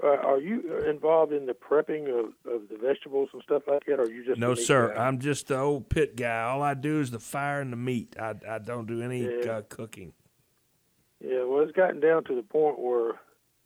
[0.00, 3.94] Uh, are you involved in the prepping of, of the vegetables and stuff like that,
[3.98, 4.92] or are you just No, sir.
[4.94, 5.04] guy?
[5.04, 6.42] I'm just the old pit guy.
[6.42, 8.14] All I do is the fire and the meat.
[8.16, 9.50] I, I don't do any Yeah.
[9.54, 10.12] uh, cooking.
[11.18, 13.14] Yeah, well, it's gotten down to the point where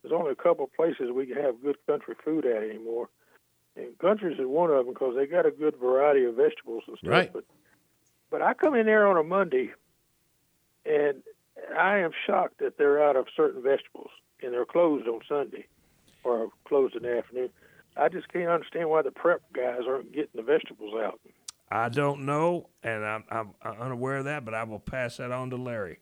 [0.02, 3.10] there's only a couple of places we can have good country food at anymore.
[3.76, 6.98] And countries is one of them because they got a good variety of vegetables and
[6.98, 7.10] stuff.
[7.10, 7.32] Right.
[7.32, 7.44] But,
[8.30, 9.72] but I come in there on a Monday,
[10.84, 11.22] and
[11.78, 14.10] I am shocked that they're out of certain vegetables,
[14.42, 15.66] and they're closed on Sunday
[16.24, 17.50] or closed in the afternoon.
[17.96, 21.20] I just can't understand why the prep guys aren't getting the vegetables out.
[21.70, 25.50] I don't know, and I'm, I'm unaware of that, but I will pass that on
[25.50, 26.00] to Larry.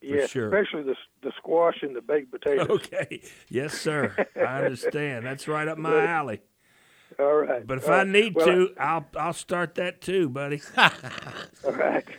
[0.00, 0.54] Yeah, sure.
[0.54, 2.66] especially the the squash and the baked potatoes.
[2.70, 3.22] Okay.
[3.48, 4.14] Yes, sir.
[4.36, 5.24] I understand.
[5.24, 6.40] That's right up my alley.
[7.18, 7.66] All right.
[7.66, 8.06] But if All I right.
[8.08, 10.60] need Well, to, I'll I'll start that too, buddy.
[10.76, 12.04] All right.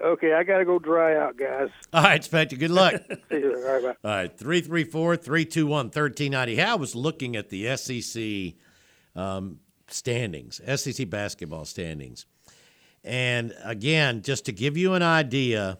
[0.00, 1.68] okay, I got to go dry out, guys.
[1.92, 2.94] All right, Spectre, good luck.
[3.30, 3.54] See you.
[3.66, 4.08] All right, bye.
[4.10, 6.56] All right, 334 321 1390.
[6.56, 8.54] Hey, I was looking at the SEC
[9.20, 12.26] um, standings, SEC basketball standings.
[13.04, 15.78] And again, just to give you an idea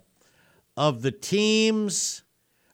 [0.77, 2.23] of the teams,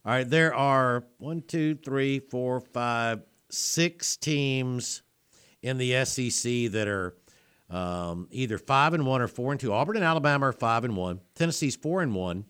[0.05, 3.23] all right, there are one, two, three, four, five,
[3.55, 5.03] six teams
[5.63, 7.15] in the SEC that are
[7.71, 9.73] um, either five and one or four and two.
[9.73, 11.21] Auburn and Alabama are five and one.
[11.35, 12.45] Tennessee's four and one.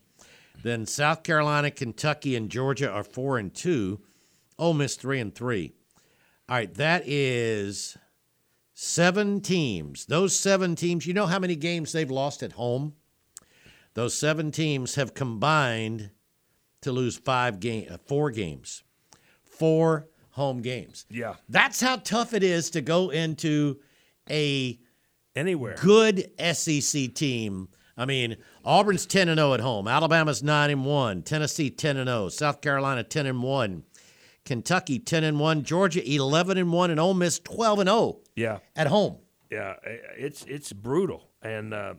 [0.63, 4.01] Then South Carolina, Kentucky, and Georgia are four and two.
[4.57, 5.73] Ole Miss three and three.
[6.47, 7.97] All right, that is
[8.73, 10.05] seven teams.
[10.05, 12.93] Those seven teams, you know how many games they've lost at home?
[13.93, 16.11] Those seven teams have combined
[16.81, 18.83] to lose five game, uh, four games,
[19.43, 21.05] four home games.
[21.09, 21.35] Yeah.
[21.49, 23.79] That's how tough it is to go into
[24.29, 24.79] a
[25.35, 25.75] Anywhere.
[25.81, 27.69] good SEC team.
[27.97, 29.87] I mean, Auburn's 10 and 0 at home.
[29.87, 31.23] Alabama's 9 and 1.
[31.23, 32.29] Tennessee 10 and 0.
[32.29, 33.83] South Carolina 10 and 1.
[34.43, 35.63] Kentucky 10 and 1.
[35.63, 38.59] Georgia 11 and 1 and Ole Miss 12 and 0 Yeah.
[38.75, 39.17] at home.
[39.49, 39.75] Yeah.
[40.17, 41.93] It's it's brutal, and uh,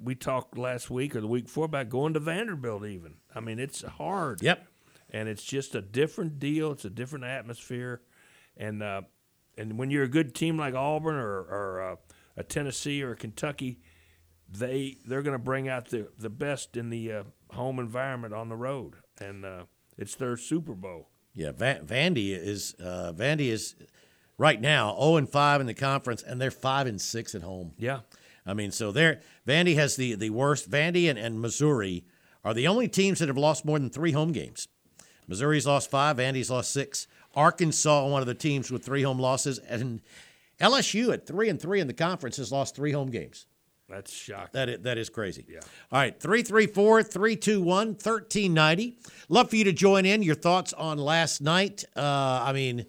[0.00, 2.84] we talked last week or the week before about going to Vanderbilt.
[2.86, 4.42] Even I mean, it's hard.
[4.42, 4.64] Yep.
[5.12, 6.72] And it's just a different deal.
[6.72, 8.00] It's a different atmosphere,
[8.56, 9.02] and uh,
[9.56, 11.96] and when you're a good team like Auburn or, or uh,
[12.36, 13.80] a Tennessee or a Kentucky,
[14.48, 18.48] they they're going to bring out the the best in the uh, home environment on
[18.48, 19.64] the road, and uh,
[19.98, 21.08] it's their Super Bowl.
[21.34, 23.76] Yeah, Van- Vandy is uh, Vandy is
[24.38, 27.72] right now 0 and 5 in the conference and they're 5 and 6 at home.
[27.78, 28.00] Yeah,
[28.46, 30.70] I mean, so they're Vandy has the the worst.
[30.70, 32.04] Vandy and, and Missouri
[32.44, 34.66] are the only teams that have lost more than three home games.
[35.30, 36.16] Missouri's lost five.
[36.16, 37.06] Vandy's lost six.
[37.36, 40.00] Arkansas, one of the teams with three home losses, and
[40.60, 43.46] LSU at three and three in the conference has lost three home games.
[43.88, 44.48] that's shocking.
[44.52, 45.46] That is, that is crazy.
[45.48, 45.60] Yeah.
[45.92, 48.98] All right, 334 321 1390.
[49.28, 50.24] Love for you to join in.
[50.24, 51.84] Your thoughts on last night.
[51.94, 52.00] Uh,
[52.44, 52.86] I mean,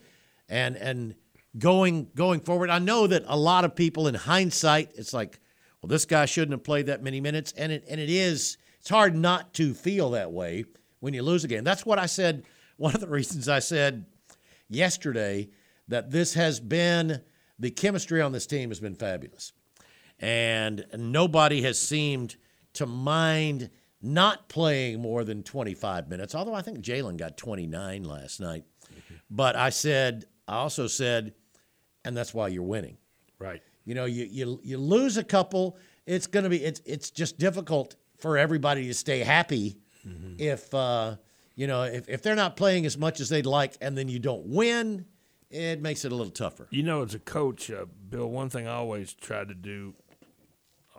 [0.49, 1.13] and and
[1.59, 2.71] going going forward.
[2.71, 5.39] I know that a lot of people in hindsight, it's like,
[5.83, 7.53] well, this guy shouldn't have played that many minutes.
[7.55, 10.65] And it, and it is, it's hard not to feel that way
[11.01, 11.65] when you lose a game.
[11.65, 12.43] That's what I said.
[12.77, 14.05] One of the reasons I said
[14.67, 15.49] yesterday
[15.87, 17.21] that this has been,
[17.59, 19.53] the chemistry on this team has been fabulous
[20.21, 22.37] and nobody has seemed
[22.73, 23.69] to mind
[24.01, 26.33] not playing more than 25 minutes.
[26.35, 28.63] Although I think Jaylin got 29 last night.
[28.85, 29.15] Mm-hmm.
[29.29, 31.33] But I said, I also said,
[32.05, 32.97] and that's why you're winning.
[33.39, 33.61] Right.
[33.83, 37.39] You know, you you you lose a couple, it's going to be it's it's just
[37.39, 39.77] difficult for everybody to stay happy
[40.37, 41.15] if uh,
[41.55, 44.19] you know if, if they're not playing as much as they'd like, and then you
[44.19, 45.05] don't win,
[45.49, 46.67] it makes it a little tougher.
[46.71, 49.93] You know, as a coach, uh, Bill, one thing I always try to do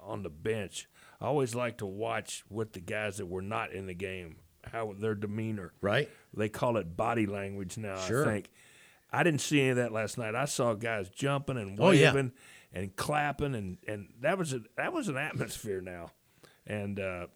[0.02, 0.88] on the bench,
[1.20, 4.36] I always like to watch what the guys that were not in the game,
[4.72, 5.72] how their demeanor.
[5.80, 6.08] Right?
[6.34, 7.98] They call it body language now.
[7.98, 8.22] Sure.
[8.28, 8.50] I think.
[9.14, 10.34] I didn't see any of that last night.
[10.34, 12.12] I saw guys jumping and Oh, yeah.
[12.14, 12.32] waving
[12.72, 16.10] and clapping, and, and that was a, that was an atmosphere now.
[16.66, 17.26] And uh,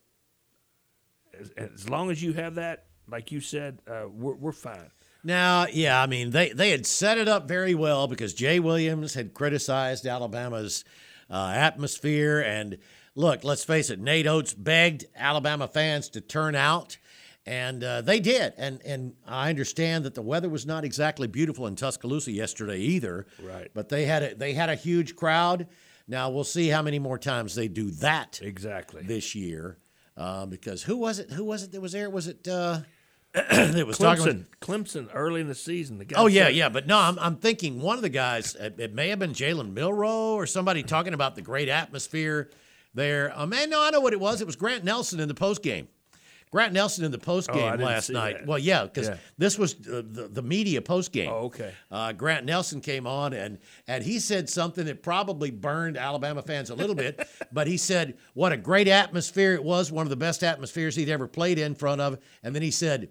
[1.40, 4.90] as, as long as you have that, like you said, uh, we're, we're fine.
[5.24, 9.14] Now, yeah, I mean they they had set it up very well because Jay Williams
[9.14, 10.84] had criticized Alabama's
[11.28, 12.78] uh, atmosphere, and
[13.16, 16.96] look, let's face it, Nate Oats begged Alabama fans to turn out,
[17.44, 18.52] and uh, they did.
[18.56, 23.26] And and I understand that the weather was not exactly beautiful in Tuscaloosa yesterday either.
[23.42, 23.68] Right.
[23.74, 25.66] But they had a they had a huge crowd.
[26.06, 29.02] Now we'll see how many more times they do that Exactly.
[29.02, 29.78] this year.
[30.16, 31.30] Uh, because who was it?
[31.30, 32.08] Who was it that was there?
[32.08, 32.46] Was it?
[32.48, 32.80] Uh,
[33.34, 34.46] that was talking.
[34.62, 35.98] Clemson, Clemson, early in the season.
[35.98, 38.54] The guy Oh yeah, said- yeah, but no, I'm, I'm thinking one of the guys.
[38.54, 42.50] It, it may have been Jalen Milroe or somebody talking about the great atmosphere
[42.94, 43.30] there.
[43.38, 44.40] Um, and no, I know what it was.
[44.40, 45.88] It was Grant Nelson in the post game.
[46.56, 48.38] Grant Nelson in the post Oh, game didn't last night.
[48.38, 48.46] that.
[48.46, 49.16] Well, yeah, because Yeah.
[49.36, 51.28] this was uh, the, the media post game.
[51.30, 51.74] Oh, okay.
[51.90, 56.70] Uh, Grant Nelson came on and and he said something that probably burned Alabama fans
[56.70, 60.16] a little bit, but he said what a great atmosphere it was, one of the
[60.16, 63.10] best atmospheres he'd ever played in front of, and then he said,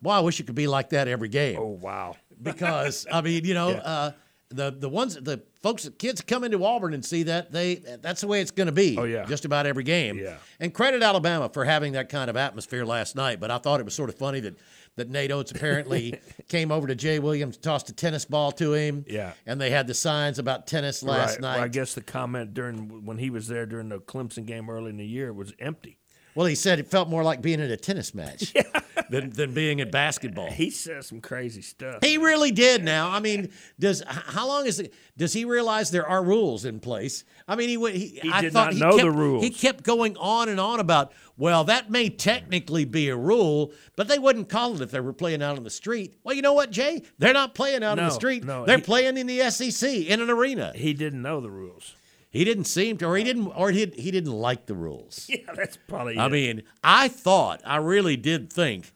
[0.00, 2.16] "Boy, I wish it could be like that every game." Oh wow.
[2.40, 3.76] because I mean, you know, Yeah.
[3.80, 4.12] uh,
[4.50, 8.20] the the ones the folks the kids come into Auburn and see that they that's
[8.20, 8.96] the way it's going to be.
[8.98, 9.24] Oh, yeah.
[9.24, 10.18] just about every game.
[10.18, 10.36] Yeah.
[10.58, 13.38] and credit Alabama for having that kind of atmosphere last night.
[13.40, 14.56] But I thought it was sort of funny that
[14.96, 19.04] that Nate Oats apparently came over to Jay Williams, tossed a tennis ball to him.
[19.06, 19.32] Yeah.
[19.46, 21.40] and they had the signs about tennis last right.
[21.40, 21.54] night.
[21.56, 24.90] Well, I guess the comment during when he was there during the Clemson game early
[24.90, 25.98] in the year was empty.
[26.34, 28.52] Well, he said it felt more like being in a tennis match
[29.10, 30.50] than than being in basketball.
[30.50, 31.98] He says some crazy stuff.
[32.02, 32.82] He really did.
[32.84, 34.94] Now, I mean, does how long is it?
[35.16, 37.24] Does he realize there are rules in place?
[37.46, 37.96] I mean, he went.
[37.96, 39.44] He, He I did thought not he know the kept, rules.
[39.44, 41.12] He kept going on and on about.
[41.36, 45.14] Well, that may technically be a rule, but they wouldn't call it if they were
[45.14, 46.16] playing out on the street.
[46.22, 47.02] Well, you know what, Jay?
[47.18, 48.44] They're not playing out on the street.
[48.44, 50.72] no, They're he- playing in the SEC in an arena.
[50.74, 51.94] He didn't know the rules.
[52.28, 55.26] He didn't seem to, or he didn't, or he he didn't like the rules.
[55.30, 56.16] Yeah, that's probably.
[56.18, 56.30] I it.
[56.30, 58.92] mean, I thought, I really did think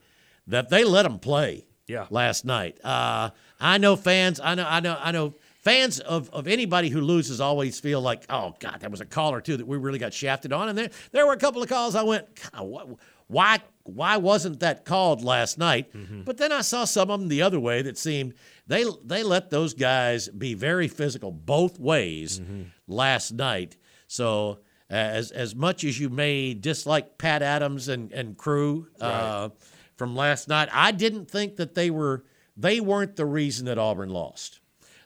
[0.47, 1.65] that they let them play.
[1.87, 2.07] Yeah.
[2.09, 3.29] Last night, uh,
[3.59, 4.39] I know fans.
[4.39, 4.65] I know.
[4.67, 4.97] I know.
[4.99, 9.01] I know fans of, of anybody who loses always feel like, oh God, that was
[9.01, 10.69] a call or two that we really got shafted on.
[10.69, 11.95] And there there were a couple of calls.
[11.95, 12.25] I went,
[12.57, 12.87] what,
[13.27, 15.91] why why wasn't that called last night?
[16.25, 18.33] But then I saw some of them the other way that seemed
[18.65, 22.41] they they let those guys be very physical both ways
[22.87, 23.77] last night.
[24.07, 24.57] So
[24.89, 29.49] as as much as you may dislike Pat Adams and and crew uh,
[29.97, 32.23] from last night, I didn't think that they were
[32.57, 34.59] they weren't the reason that Auburn lost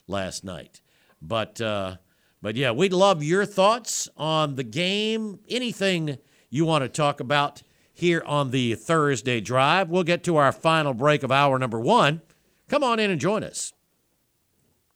[0.07, 0.81] last night.
[1.21, 1.97] But uh,
[2.41, 5.39] but yeah, we'd love your thoughts on the game.
[5.49, 6.17] Anything
[6.49, 7.63] you want to talk about
[7.93, 9.89] here on the Thursday drive.
[9.89, 12.21] We'll get to our final break of hour number one.
[12.69, 13.73] Come on in and join us.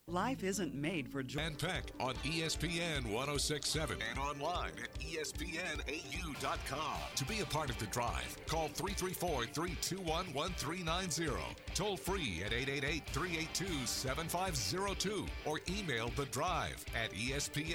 [0.10, 1.40] Life isn't made for joy.
[1.40, 6.98] And Peck on ESPN 1067 and online at ESPNAU.com.
[7.16, 11.32] To be a part of the drive, call 334 321 1390.
[11.74, 17.66] Toll free at 888 382 7502 or email the drive at ESPNAU.com.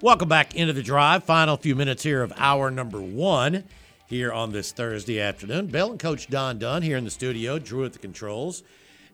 [0.00, 1.24] Welcome back into the drive.
[1.24, 3.64] Final few minutes here of hour number one
[4.06, 5.66] here on this Thursday afternoon.
[5.66, 8.62] Bill and Coach Don Dunn here in the studio, Drew at the controls.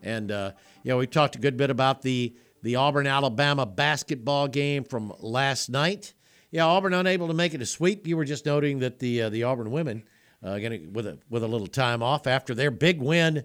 [0.02, 4.48] And, uh, you know, we talked a good bit about the, the Auburn Alabama basketball
[4.48, 6.14] game from last night.
[6.50, 8.06] Yeah, Auburn unable to make it a sweep.
[8.06, 10.04] You were just noting that the uh, the Auburn women
[10.42, 13.44] uh, gonna with a with a little time off after their big win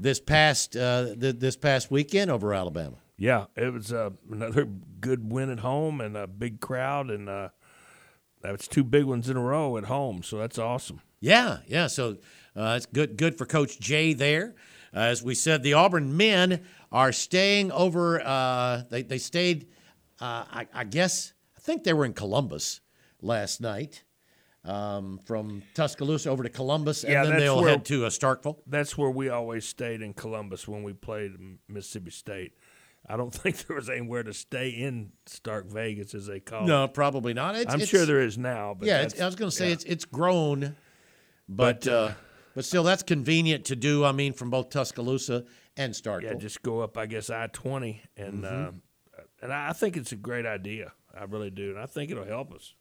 [0.00, 2.96] this past uh, th- this past weekend over Alabama.
[3.16, 4.66] Yeah, it was uh, another
[5.00, 7.50] good win at home and a big crowd, and uh,
[8.42, 10.22] that's two big ones in a row at home.
[10.22, 11.00] So that's awesome.
[11.20, 11.86] Yeah, yeah.
[11.86, 12.16] So
[12.56, 14.54] uh, it's good, good for Coach Jay there.
[14.94, 18.20] Uh, as we said, the Auburn men are staying over.
[18.20, 19.68] Uh, they they stayed.
[20.20, 22.80] Uh, I, I guess I think they were in Columbus
[23.22, 24.04] last night.
[24.62, 28.58] Um, from Tuscaloosa over to Columbus, and Yeah, then they'll where- head to uh, Starkville.
[28.66, 31.32] That's where we always stayed in Columbus when we played
[31.66, 32.52] Mississippi State.
[33.12, 36.66] I don't think there was anywhere to stay in Stark Vegas, as they call it.
[36.66, 37.56] No, probably not.
[37.56, 38.74] It's, I'm it's- sure there is now.
[38.78, 39.72] But yeah, it's, I was going to say yeah.
[39.74, 40.76] it's it's grown,
[41.48, 42.12] but But, uh, uh,
[42.54, 44.04] but still that's convenient to do.
[44.04, 45.44] I mean, from both Tuscaloosa
[45.76, 46.22] and Stark.
[46.22, 48.68] Yeah, just go up, I guess, I twenty, and Mm-hmm.
[48.68, 50.92] uh, and I think it's a great idea.
[51.18, 52.74] I really do, and I think it'll help us.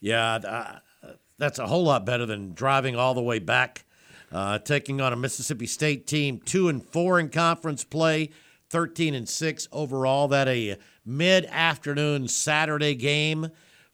[0.00, 0.78] Yeah,
[1.38, 3.84] that's a whole lot better than driving all the way back,
[4.32, 8.30] uh, taking on a Mississippi State team two and four in conference play,
[8.74, 10.26] thirteen and six overall.
[10.26, 13.48] That a mid-afternoon Saturday game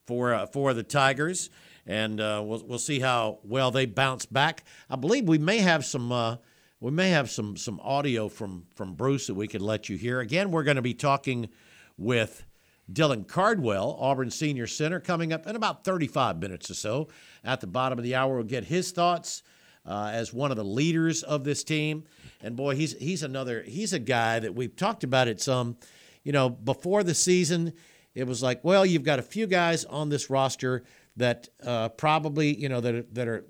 [0.06, 1.50] for uh, for the Tigers,
[1.86, 4.64] and uh, we'll we'll see how well they bounce back.
[4.88, 6.10] I believe we may have some.
[6.10, 6.36] Uh,
[6.80, 10.20] we may have some some audio from from Bruce that we could let you hear.
[10.20, 11.50] Again, we're going to be talking
[11.98, 12.46] with
[12.90, 17.08] Dylan Cardwell, Auburn Senior Center, coming up in about 35 minutes or so.
[17.44, 19.42] At the bottom of the hour, we'll get his thoughts
[19.86, 22.04] uh, as one of the leaders of this team.
[22.42, 25.76] And boy, he's he's another he's a guy that we've talked about it some.
[26.22, 27.72] You know, before the season,
[28.14, 30.84] it was like, well, you've got a few guys on this roster
[31.16, 33.44] that uh, probably you know that that are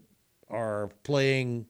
[0.48, 1.66] are playing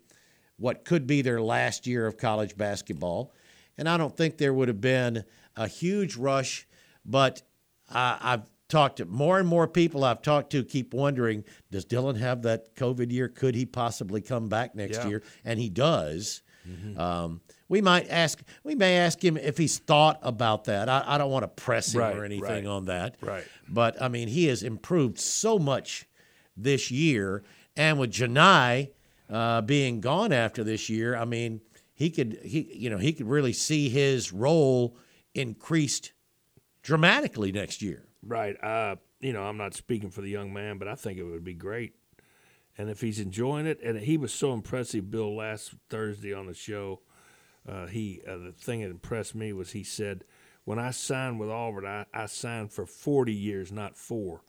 [0.56, 3.32] what could be their last year of college basketball.
[3.78, 5.24] And I don't think there would have been
[5.56, 6.66] a huge rush,
[7.04, 7.42] but
[7.90, 12.42] I've talked to more and more people I've talked to keep wondering does Dylan have
[12.42, 13.28] that COVID year?
[13.28, 15.08] Could he possibly come back next Yeah.
[15.08, 15.22] year?
[15.44, 16.42] And he does.
[16.96, 20.88] Um, we might ask we may ask him if he's thought about that.
[20.88, 22.66] I, I don't want to press him Right, or anything right.
[22.66, 23.16] on that.
[23.20, 23.44] Right.
[23.68, 26.06] But I mean, he has improved so much
[26.56, 27.42] this year,
[27.76, 28.90] and with Johni
[29.28, 31.60] uh, being gone after this year, I mean,
[31.94, 34.96] he could he you know he could really see his role
[35.34, 36.12] increased
[36.82, 38.04] dramatically next year.
[38.26, 38.56] Right.
[38.62, 41.44] Uh, you know, I'm not speaking for the young man, but I think it would
[41.44, 41.94] be great.
[42.78, 46.54] And if he's enjoying it, and he was so impressive, Bill, last Thursday on the
[46.54, 47.00] show,
[47.68, 50.24] uh, he uh, the thing that impressed me was he said,
[50.64, 54.42] "When I signed with Auburn, I, I signed for 40 years, not four.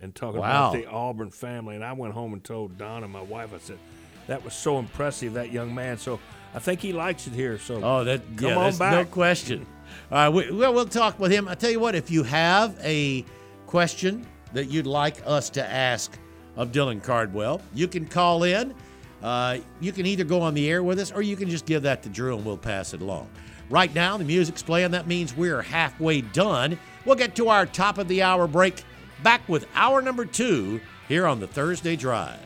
[0.00, 0.68] And talking Wow.
[0.70, 3.78] about the Auburn family, and I went home and told Donna, my wife, I said,
[4.26, 6.18] "That was so impressive, that young man." So
[6.54, 7.58] I think he likes it here.
[7.58, 8.92] So Oh, that come yeah, on that's back.
[8.92, 9.64] no question.
[10.10, 11.48] All right, we, well, we'll talk with him.
[11.48, 13.24] I tell you what, if you have a
[13.66, 16.18] question that you'd like us to ask
[16.56, 18.74] of Dylan Cardwell, you can call in.
[19.22, 21.82] Uh, you can either go on the air with us, or you can just give
[21.82, 23.28] that to Drew, and we'll pass it along.
[23.68, 24.92] Right now, the music's playing.
[24.92, 26.78] That means we're halfway done.
[27.04, 28.84] We'll get to our top of the hour break.
[29.22, 32.45] Back with hour number two here on the Thursday Drive.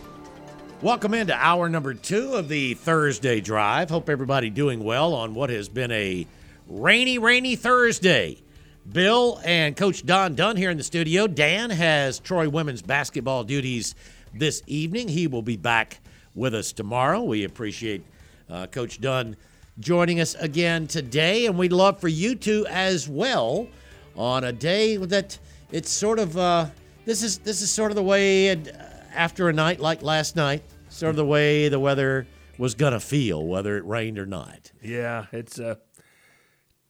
[0.81, 3.91] Welcome into hour number two of the Thursday Drive.
[3.91, 6.25] Hope everybody doing well on what has been a
[6.67, 8.41] rainy, rainy Thursday.
[8.91, 11.27] Bill and Coach Don Dunn here in the studio.
[11.27, 13.93] Dan has Troy women's basketball duties
[14.33, 15.07] this evening.
[15.07, 15.99] He will be back
[16.33, 17.21] with us tomorrow.
[17.21, 18.03] We appreciate
[18.49, 19.37] uh, Coach Dunn
[19.79, 23.67] joining us again today, and we'd love for you to as well
[24.15, 25.37] on a day that
[25.71, 26.65] it's sort of uh,
[27.05, 28.71] this is this is sort of the way and uh,
[29.13, 32.27] after a night like last night, sort of the way the weather
[32.57, 34.71] was gonna feel, whether it rained or not.
[34.83, 35.79] Yeah, it's a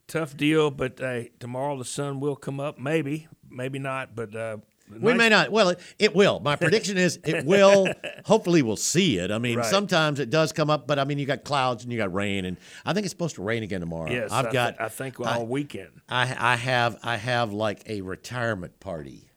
[0.08, 2.78] tough deal, but uh, tomorrow the sun will come up.
[2.80, 4.58] Maybe, maybe not, but uh,
[4.89, 5.52] We nice- may not.
[5.52, 6.39] Well, it, it will.
[6.41, 7.88] My prediction is it will.
[8.26, 9.32] Hopefully, we'll see it.
[9.32, 9.66] I mean, Right.
[9.66, 12.43] sometimes it does come up, but I mean, you got clouds and you got rain,
[12.45, 14.12] and I think it's supposed to rain again tomorrow.
[14.12, 14.78] Yes, I've I got.
[14.78, 15.91] thi- I think I- all weekend.
[16.10, 19.30] I I have I have like a retirement party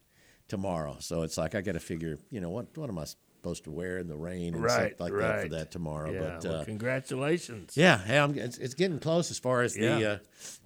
[0.49, 2.19] tomorrow, so it's like I got to figure.
[2.31, 2.77] You know what?
[2.77, 3.05] What am I
[3.45, 6.12] supposed to wear in the rain and Right, stuff like that for that tomorrow?
[6.12, 7.76] Yeah, but well, uh, congratulations.
[7.76, 10.18] yeah, hey, I'm, it's, it's getting close as far as the uh,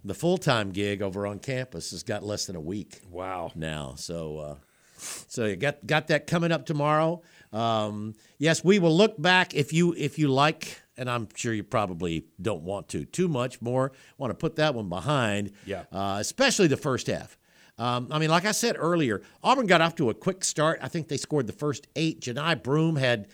[0.04, 3.50] the full time gig over on campus has got less than a week Wow.
[3.56, 3.94] now.
[3.96, 4.54] So, uh,
[4.96, 7.20] so you got got that coming up tomorrow.
[7.52, 11.64] Um, yes, we will look back if you if you like, and I'm sure you
[11.64, 13.90] probably don't want to too much more.
[14.18, 15.84] Want to put that one behind, Yeah.
[15.90, 17.37] uh, especially the first half.
[17.78, 20.80] Um, I mean, like I said earlier, Auburn got off to a quick start.
[20.82, 22.20] I think they scored the first eight.
[22.20, 23.28] Johni Broome had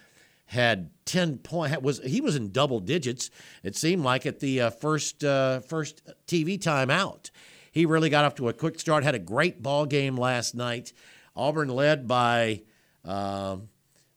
[0.46, 3.30] had ten point was he was in double digits.
[3.62, 7.30] It seemed like at the uh, first uh, first TV timeout.
[7.72, 9.02] He really got off to a quick start.
[9.02, 10.92] Had a great ball game last night.
[11.34, 12.62] Auburn led by.
[13.04, 13.68] Um,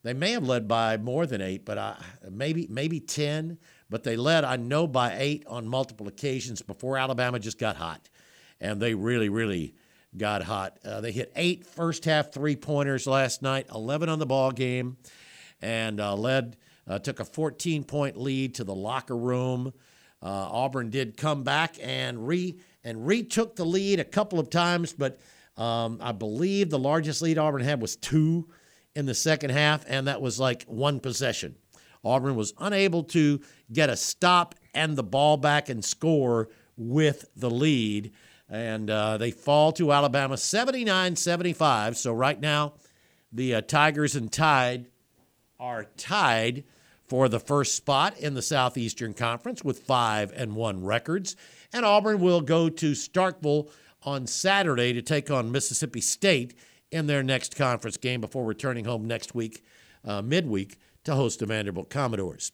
[0.04, 1.98] they may have led by more than eight, but I,
[2.30, 3.58] maybe maybe ten.
[3.90, 8.10] But they led, I know, by eight on multiple occasions before Alabama just got hot,
[8.60, 9.76] and they really, really
[10.16, 10.78] got hot.
[10.86, 14.98] Uh, they hit eight first half three pointers last night, eleven on the ball game,
[15.62, 19.74] and uh, led uh, took a 14 point lead to the locker room.
[20.22, 24.94] Uh, Auburn did come back and re and retook the lead a couple of times,
[24.94, 25.20] but
[25.58, 28.48] um, I believe the largest lead Auburn had was two
[28.96, 31.56] in the second half, and that was like one possession.
[32.04, 33.42] Auburn was unable to
[33.72, 38.14] get a stop and the ball back and score with the lead.
[38.50, 41.98] And uh, they fall to Alabama 79 75.
[41.98, 42.74] So right now,
[43.32, 44.88] the uh, Tigers and Tide
[45.60, 46.64] are tied
[47.08, 51.36] for the first spot in the Southeastern Conference with five and one records.
[51.74, 53.70] And Auburn will go to Starkville
[54.04, 56.54] on Saturday to take on Mississippi State
[56.92, 59.64] in their next conference game before returning home next week,
[60.06, 62.52] uh, midweek, to host the Vanderbilt Commodores.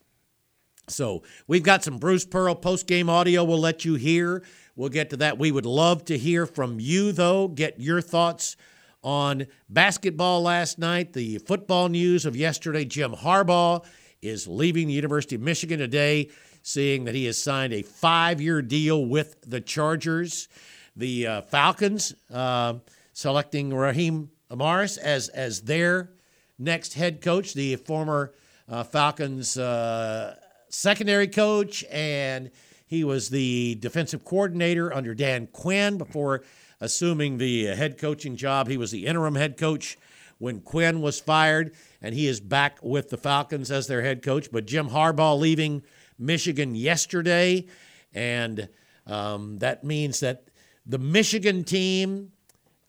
[0.87, 4.43] So we've got some Bruce Pearl post game audio we'll let you hear.
[4.75, 5.37] We'll get to that.
[5.37, 7.47] We would love to hear from you, though.
[7.47, 8.57] Get your thoughts
[9.03, 12.83] on basketball last night, the football news of yesterday.
[12.83, 13.85] Jim Harbaugh
[14.21, 16.29] is leaving the University of Michigan today,
[16.63, 20.47] seeing that he has signed a five year deal with the Chargers.
[20.95, 22.75] The uh, Falcons uh,
[23.11, 26.11] selecting Raheem Morris as, as their
[26.57, 28.33] next head coach, the former
[28.67, 30.35] uh, Falcons uh,
[30.69, 32.49] secondary coach, and
[32.93, 36.43] he was the defensive coordinator under Dan Quinn before
[36.79, 38.67] assuming the head coaching job.
[38.67, 39.97] He was the interim head coach
[40.37, 41.73] when Quinn was fired,
[42.03, 44.51] and he is back with the Falcons as their head coach.
[44.51, 45.81] But Jim Harbaugh leaving
[46.19, 47.65] Michigan yesterday,
[48.13, 48.69] and
[49.07, 50.49] um, that means that
[50.85, 52.31] the Michigan team,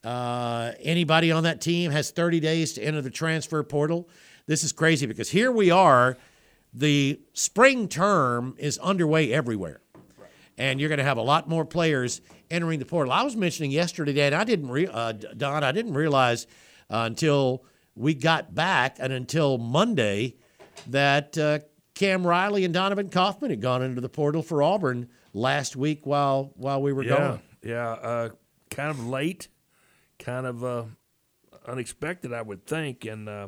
[0.03, 4.07] uh, anybody on that team, has 30 days to enter the transfer portal.
[4.45, 6.15] This is crazy because here we are.
[6.75, 9.81] The spring term is underway everywhere.
[10.57, 13.11] And you're going to have a lot more players entering the portal.
[13.11, 16.47] I was mentioning yesterday, Dan, I didn't re- uh, Don, I didn't realize
[16.89, 20.35] uh, until we got back and until Monday
[20.87, 21.59] that uh,
[21.93, 26.51] Cam Riley and Donovan Kaufman had gone into the portal for Auburn last week while
[26.55, 27.41] while we were yeah, gone.
[27.63, 28.29] Yeah, uh,
[28.69, 29.47] kind of late,
[30.19, 30.83] kind of uh,
[31.67, 33.05] unexpected, I would think.
[33.05, 33.47] And uh,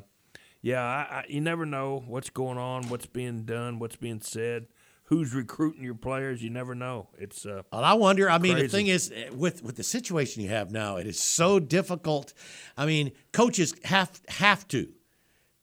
[0.62, 4.68] yeah, I, I, you never know what's going on, what's being done, what's being said
[5.08, 6.44] who's recruiting your players.
[6.44, 7.10] You never know.
[7.18, 8.30] It's uh, well, I wonder.
[8.30, 8.68] I mean, crazy.
[8.68, 12.34] the thing is, eh, with with the situation you have now, it is so difficult.
[12.78, 14.90] I mean, coaches have have to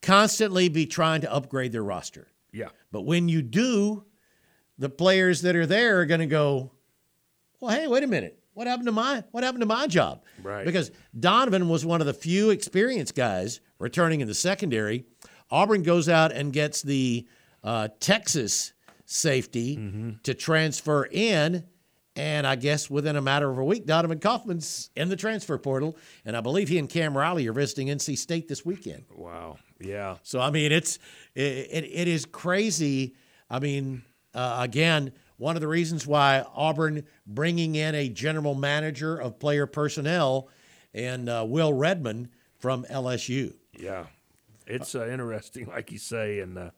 [0.03, 2.29] constantly be trying to upgrade their roster.
[2.53, 2.69] Yeah.
[2.93, 4.05] But when you do,
[4.79, 6.73] the players that are there are going to go,
[7.61, 8.39] well, hey, wait a minute.
[8.55, 10.23] What happened to my what happened to my job?
[10.43, 10.65] Right.
[10.65, 15.05] Because Donovan was one of the few experienced guys returning in the secondary.
[15.51, 17.27] Auburn goes out and gets the
[17.65, 18.74] uh, Texas
[19.15, 20.11] safety Mm-hmm.
[20.25, 21.65] to transfer in.
[22.17, 25.97] And I guess within a matter of a week, Donovan Kaufman's in the transfer portal.
[26.25, 29.05] And I believe he and Cam Riley are visiting NC State this weekend.
[29.15, 29.57] wow.
[29.81, 30.17] Yeah.
[30.23, 30.99] So, I mean, it's
[31.35, 33.17] it, it, it is crazy.
[33.51, 34.03] I mean,
[34.33, 39.67] uh, again, one of the reasons why Auburn bringing in a general manager of player
[39.67, 40.49] personnel
[40.95, 43.55] and uh, Will Redmond from LSU.
[43.77, 44.07] Yeah.
[44.67, 46.71] It's uh, interesting, like you say, and uh,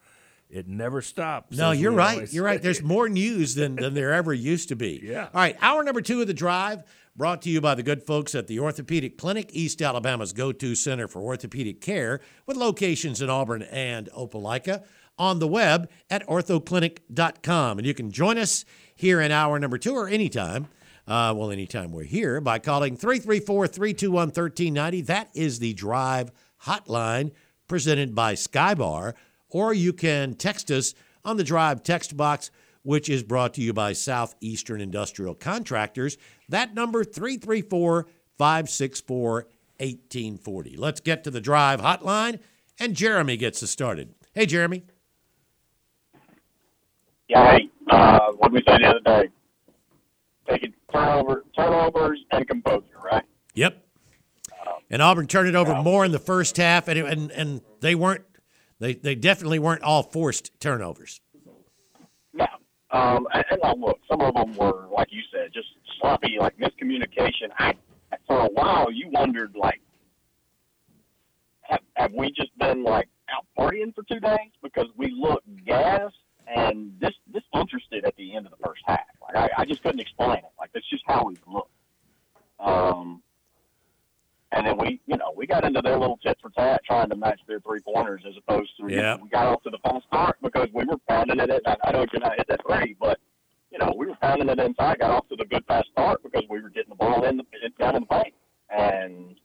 [0.49, 1.57] it never stops.
[1.57, 2.32] No, you're right.
[2.32, 2.62] You're right.
[2.62, 5.01] There's more news than, than there ever used to be.
[5.07, 5.24] Yeah.
[5.24, 5.57] All right.
[5.61, 6.82] Hour number two of the drive
[7.14, 10.74] brought to you by the good folks at the Orthopedic Clinic, East Alabama's go to
[10.74, 14.84] center for orthopedic care, with locations in Auburn and Opelika.
[15.18, 17.78] On the web at orthoclinic.com.
[17.78, 20.66] And you can join us here in hour number two or anytime.
[21.07, 25.01] Uh, well, anytime we're here by calling 334 321 1390.
[25.03, 26.32] That is the drive
[26.64, 27.30] hotline
[27.68, 29.14] presented by Skybar
[29.51, 30.94] or you can text us
[31.24, 32.51] on the Drive text box,
[32.82, 36.16] which is brought to you by Southeastern Industrial Contractors.
[36.49, 38.07] That number 334
[38.38, 39.32] 564
[39.78, 40.76] 1840.
[40.76, 42.38] Let's get to the Drive hotline,
[42.78, 44.14] and Jeremy gets us started.
[44.34, 44.84] Hey, Jeremy.
[47.28, 49.28] Yeah, hey, uh, what did we say the other day?
[50.49, 53.24] Taking turnover, turnovers and composure, right?
[53.55, 53.82] Yep.
[54.88, 58.24] And Auburn turned it over more in the first half, and and and they weren't
[58.79, 61.20] they they definitely weren't all forced turnovers.
[62.33, 62.47] No.
[62.91, 65.68] Um, and, and look, some of them were, like you said, just
[66.01, 67.51] sloppy, like miscommunication.
[67.59, 67.74] I,
[68.27, 69.81] for a while, you wondered, like,
[71.62, 76.12] have, have we just been like out partying for two days because we look gas
[76.47, 79.01] and this disinterested at the end of the first half?
[79.20, 80.53] Like, I, I just couldn't explain it.
[80.59, 81.68] Like, that's just how we look.
[82.61, 83.22] Um,
[84.53, 87.16] and then we, you know, we got into their little tit for tat trying to
[87.16, 89.16] match their three pointers as opposed to, Yeah.
[89.20, 91.51] we got off to the fast start because we were pounding it.
[91.51, 93.18] In, I, I know you're not hit that three, but,
[93.70, 96.44] you know, we were pounding it inside, got off to the good fast start because
[96.49, 97.44] we were getting the ball in the,
[97.78, 98.34] down in the paint.
[98.70, 99.36] And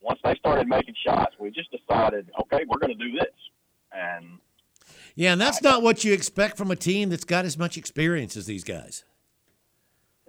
[0.00, 3.34] once they started making shots, we just decided, okay, we're going to do this.
[3.92, 4.38] And
[5.14, 8.36] Yeah, and that's not what you expect from a team that's got as much experience
[8.36, 9.04] as these guys.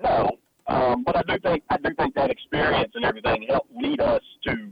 [0.03, 0.37] no,
[0.67, 4.21] um, but I do think I do think that experience and everything helped lead us
[4.47, 4.69] to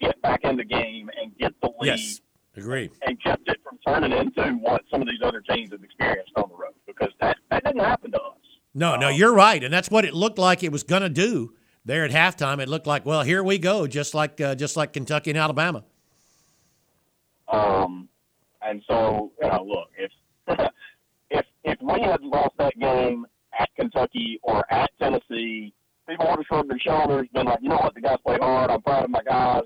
[0.00, 1.98] get back in the game and get the lead.
[1.98, 2.20] Yes,
[2.56, 2.90] agree.
[3.02, 6.48] and kept it from turning into what some of these other teams have experienced on
[6.48, 8.36] the road because that, that didn't happen to us.
[8.74, 11.54] No, no, you're right, and that's what it looked like it was going to do
[11.84, 12.60] there at halftime.
[12.60, 15.84] It looked like, well, here we go, just like uh, just like Kentucky and Alabama.
[17.50, 18.08] Um,
[18.62, 20.12] and so, you know, look, if
[21.30, 23.26] if if we had lost that game
[23.58, 25.72] at Kentucky or at Tennessee,
[26.08, 28.70] people would have shrugged their shoulders, been like, you know what, the guys play hard.
[28.70, 29.64] I'm proud of my guys.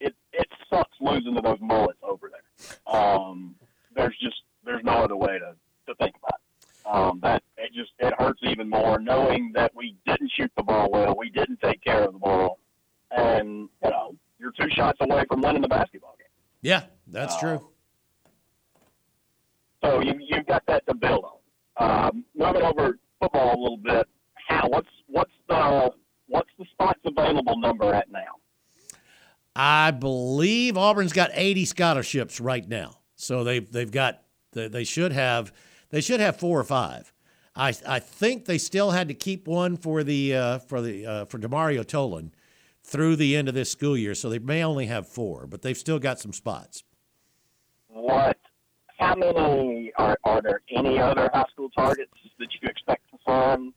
[0.00, 2.94] It it sucks losing to those mullets over there.
[2.94, 3.54] Um,
[3.94, 5.54] there's just there's no other way to
[5.86, 6.40] to think about it.
[6.86, 10.90] Um, that it just it hurts even more knowing that we didn't shoot the ball
[10.90, 12.58] well, we didn't take care of the ball,
[13.10, 16.26] and you know you're two shots away from winning the basketball game.
[16.60, 17.68] Yeah, that's Uh, true.
[19.82, 21.30] So you you've got that to build on.
[21.76, 24.08] Um, moving over football a little bit,
[24.48, 25.90] how what's what's the
[26.26, 28.38] what's the spots available number at now?
[29.56, 34.22] I believe Auburn's got 80 scholarships right now, so they've they've got
[34.52, 35.52] they, they should have
[35.90, 37.12] they should have four or five.
[37.54, 41.24] I I think they still had to keep one for the uh, for the uh,
[41.26, 42.30] for Demario Tolan
[42.82, 45.78] through the end of this school year, so they may only have four, but they've
[45.78, 46.84] still got some spots.
[47.88, 48.36] What?
[48.98, 50.60] How many are are there?
[50.74, 53.72] Any other high school targets that you expect to find?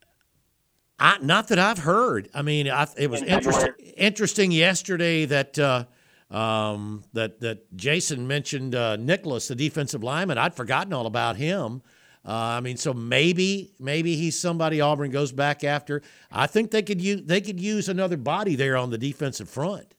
[1.00, 2.30] I, not that I've heard.
[2.34, 3.74] I mean, I, it was interesting.
[3.98, 5.86] Interesting yesterday that uh,
[6.32, 10.38] um, that that Jason mentioned uh, Nicholas, the defensive lineman.
[10.38, 11.82] I'd forgotten all about him.
[12.26, 16.02] Uh, I mean, so maybe maybe he's somebody Auburn goes back after.
[16.32, 19.94] I think they could use they could use another body there on the defensive front.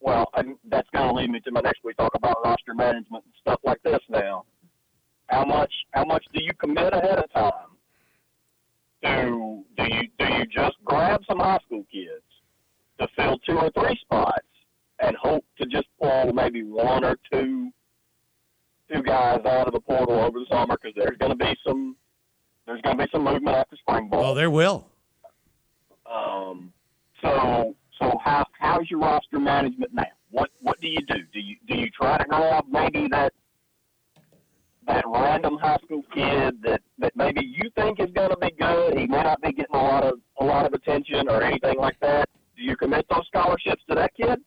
[0.00, 1.80] Well, and that's going to lead me to my next.
[1.82, 4.44] We talk about roster management and stuff like this now.
[5.26, 7.76] How much how much do you commit ahead of time?
[9.02, 12.24] Do do you do you just grab some high school kids
[12.98, 14.46] to fill two or three spots
[15.00, 17.70] and hope to just pull maybe one or two
[18.90, 21.94] two guys out of the portal over the summer because there's going to be some
[22.66, 24.32] there's going to be some movement after spring ball.
[24.32, 24.86] Oh, there will.
[26.10, 26.72] Um,
[27.22, 30.04] so so how how's your roster management now?
[30.30, 31.14] What what do you do?
[31.32, 33.32] Do you do you try to grab maybe that
[34.86, 38.98] that random high school kid that that maybe you think is going to be good.
[38.98, 41.98] He may not be getting a lot of a lot of attention or anything like
[42.00, 42.28] that.
[42.56, 44.40] Do you commit those scholarships to that kid,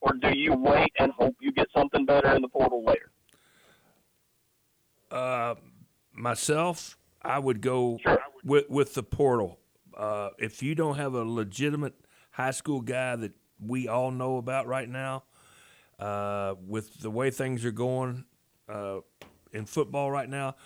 [0.00, 3.10] or do you wait and hope you get something better in the portal later?
[5.10, 5.54] Uh,
[6.12, 8.18] myself, I would go Sure.
[8.42, 9.58] with with the portal.
[9.96, 11.94] Uh, if you don't have a legitimate
[12.34, 13.32] high school guy that
[13.64, 15.22] we all know about right now,
[15.98, 18.24] uh, with the way things are going
[18.68, 18.98] uh,
[19.52, 20.56] in football right now,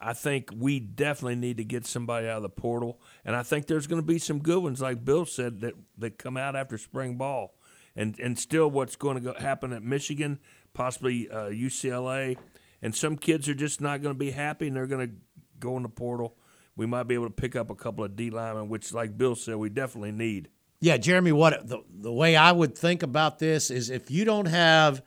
[0.00, 2.98] I think we definitely need to get somebody out of the portal.
[3.26, 6.18] And I think there's going to be some good ones, like Bill said, that, that
[6.18, 7.54] come out after spring ball.
[7.94, 10.38] And, and still, what's going to go, happen at Michigan,
[10.72, 12.38] possibly uh, UCLA,
[12.80, 15.14] and some kids are just not going to be happy and they're going to
[15.60, 16.36] go in the portal.
[16.74, 19.34] We might be able to pick up a couple of D linemen, which, like Bill
[19.34, 20.48] said, we definitely need.
[20.82, 21.30] Yeah, Jeremy.
[21.30, 25.00] What the, the way I would think about this is if you don't have,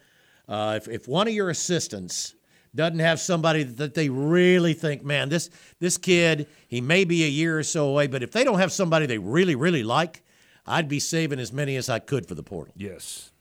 [0.47, 2.33] uh, if if one of your assistants
[2.73, 5.49] doesn't have somebody that they really think, man, this
[5.81, 8.71] this kid, he may be a year or so away, but if they don't have
[8.71, 10.23] somebody they really really like,
[10.65, 12.73] I'd be saving as many as I could for the portal.
[12.77, 13.33] Yes.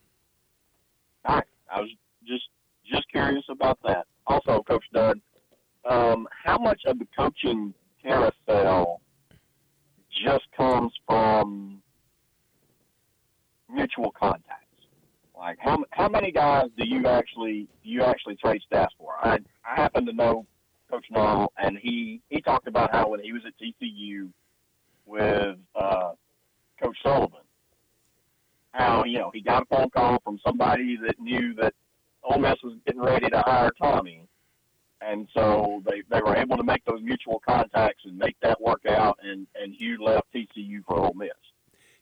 [1.24, 1.90] All right, I was
[2.26, 2.48] just
[2.84, 4.06] just curious about that.
[4.26, 5.22] Also, Coach Dunn,
[5.88, 7.72] um, how much of the coaching
[8.02, 9.00] carousel
[10.10, 11.80] just comes from
[13.72, 14.60] mutual contacts?
[15.36, 19.14] Like how how many guys do you actually do you actually trade staffs for?
[19.22, 20.46] I I happen to know
[20.90, 24.30] Coach Nall, and he he talked about how when he was at TCU
[25.06, 26.12] with uh,
[26.80, 27.40] Coach Sullivan,
[28.72, 31.74] how you know he got a phone call from somebody that knew that
[32.22, 34.26] Ole Miss was getting ready to hire Tommy,
[35.00, 38.86] and so they they were able to make those mutual contacts and make that work
[38.88, 39.18] out.
[39.22, 41.30] And and Hugh left TCU for Ole Miss.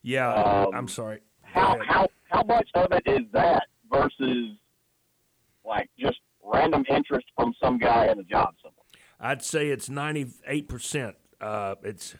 [0.03, 1.21] Yeah, Um, I'm sorry.
[1.53, 4.57] How how how much of it is that versus
[5.65, 8.79] like just random interest from some guy in a job somewhere?
[9.21, 11.15] I'd say it's 98%.
[11.41, 12.17] Uh, it's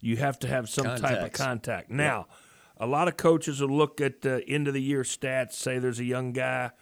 [0.00, 1.90] you have to have some type of contact.
[1.90, 2.26] Now,
[2.76, 6.00] a lot of coaches will look at the end of the year stats, say there's
[6.00, 6.72] a young guy,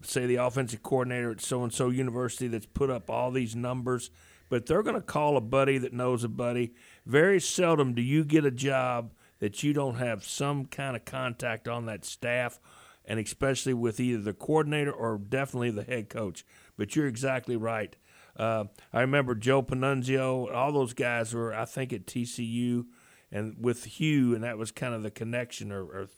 [0.00, 4.10] say the offensive coordinator at so and so university that's put up all these numbers,
[4.48, 6.72] but they're going to call a buddy that knows a buddy.
[7.04, 11.68] Very seldom do you get a job that you don't have some kind of contact
[11.68, 12.60] on that staff,
[13.04, 16.44] and especially with either the coordinator or definitely the head coach.
[16.76, 17.96] But you're exactly right.
[18.36, 22.86] Uh, I remember Joe Pannunzio, all those guys were, I think, at TCU,
[23.30, 26.08] and with Hugh, and that was kind of the connection, or, or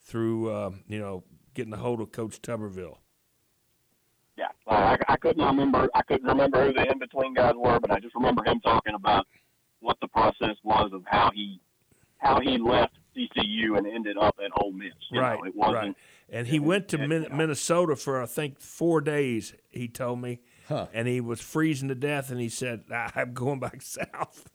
[0.00, 2.98] through uh, you know getting a hold of Coach Tuberville.
[4.36, 5.88] Yeah, I, I couldn't remember.
[5.94, 8.94] I couldn't remember who the in between guys were, but I just remember him talking
[8.94, 9.26] about
[9.80, 11.60] what the process was of how he
[12.24, 14.92] how he left TCU and ended up at Ole Miss.
[15.10, 15.76] You right, know, it wasn't.
[15.76, 15.94] right.
[16.30, 17.36] And he went to and, Min- you know.
[17.36, 19.54] Minnesota for I think four days.
[19.70, 20.86] He told me, Huh.
[20.94, 22.30] and he was freezing to death.
[22.30, 24.48] And he said, "I- "I'm going back south."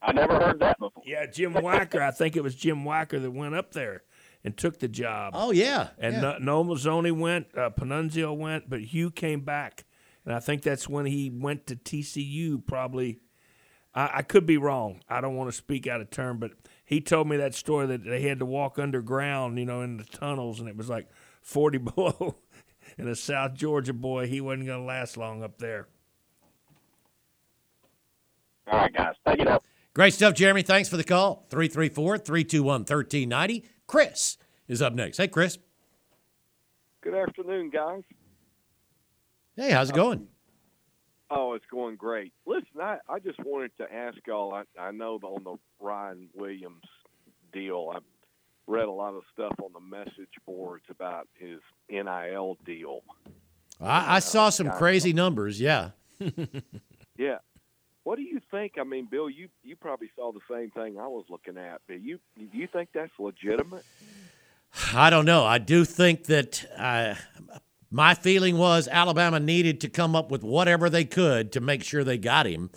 [0.00, 1.02] I never heard that before.
[1.04, 2.00] Yeah, Jim Wacker.
[2.00, 4.02] I think it was Jim Wacker that went up there
[4.44, 5.32] and took the job.
[5.36, 6.20] Oh yeah, And yeah.
[6.20, 9.84] no, Noel Mazzone went, uh, Pannunzio went, but Hugh came back,
[10.24, 12.64] and I think that's when he went to TCU.
[12.64, 13.18] Probably,
[13.94, 15.00] I, I could be wrong.
[15.08, 16.52] I don't want to speak out of turn, but
[16.84, 20.04] he told me that story that they had to walk underground, you know, in the
[20.04, 21.08] tunnels, and it was like
[21.42, 22.36] forty below.
[22.96, 25.88] and a South Georgia boy, he wasn't going to last long up there.
[28.70, 29.62] All right, guys, take it up.
[29.94, 30.62] Great stuff, Jeremy.
[30.62, 31.46] Thanks for the call.
[31.50, 33.64] 334 321 1390.
[33.86, 34.36] Chris
[34.68, 35.16] is up next.
[35.16, 35.58] Hey, Chris.
[37.00, 38.02] Good afternoon, guys.
[39.56, 40.28] Hey, how's it going?
[41.30, 42.32] Oh, it's going great.
[42.46, 44.54] Listen, I, I just wanted to ask y'all.
[44.54, 46.84] I, I know on the Ryan Williams
[47.52, 48.02] deal, I've
[48.66, 51.60] read a lot of stuff on the message boards about his
[51.90, 53.02] NIL deal.
[53.80, 55.60] I, I saw some crazy numbers.
[55.60, 55.90] Yeah.
[57.18, 57.38] yeah.
[58.04, 58.72] What do you think?
[58.80, 61.82] I mean, Bill, you you probably saw the same thing I was looking at.
[61.88, 63.84] Do you do you think that's legitimate?
[64.94, 65.44] I don't know.
[65.44, 67.14] I do think that uh,
[67.90, 72.04] my feeling was Alabama needed to come up with whatever they could to make sure
[72.04, 72.70] they got him.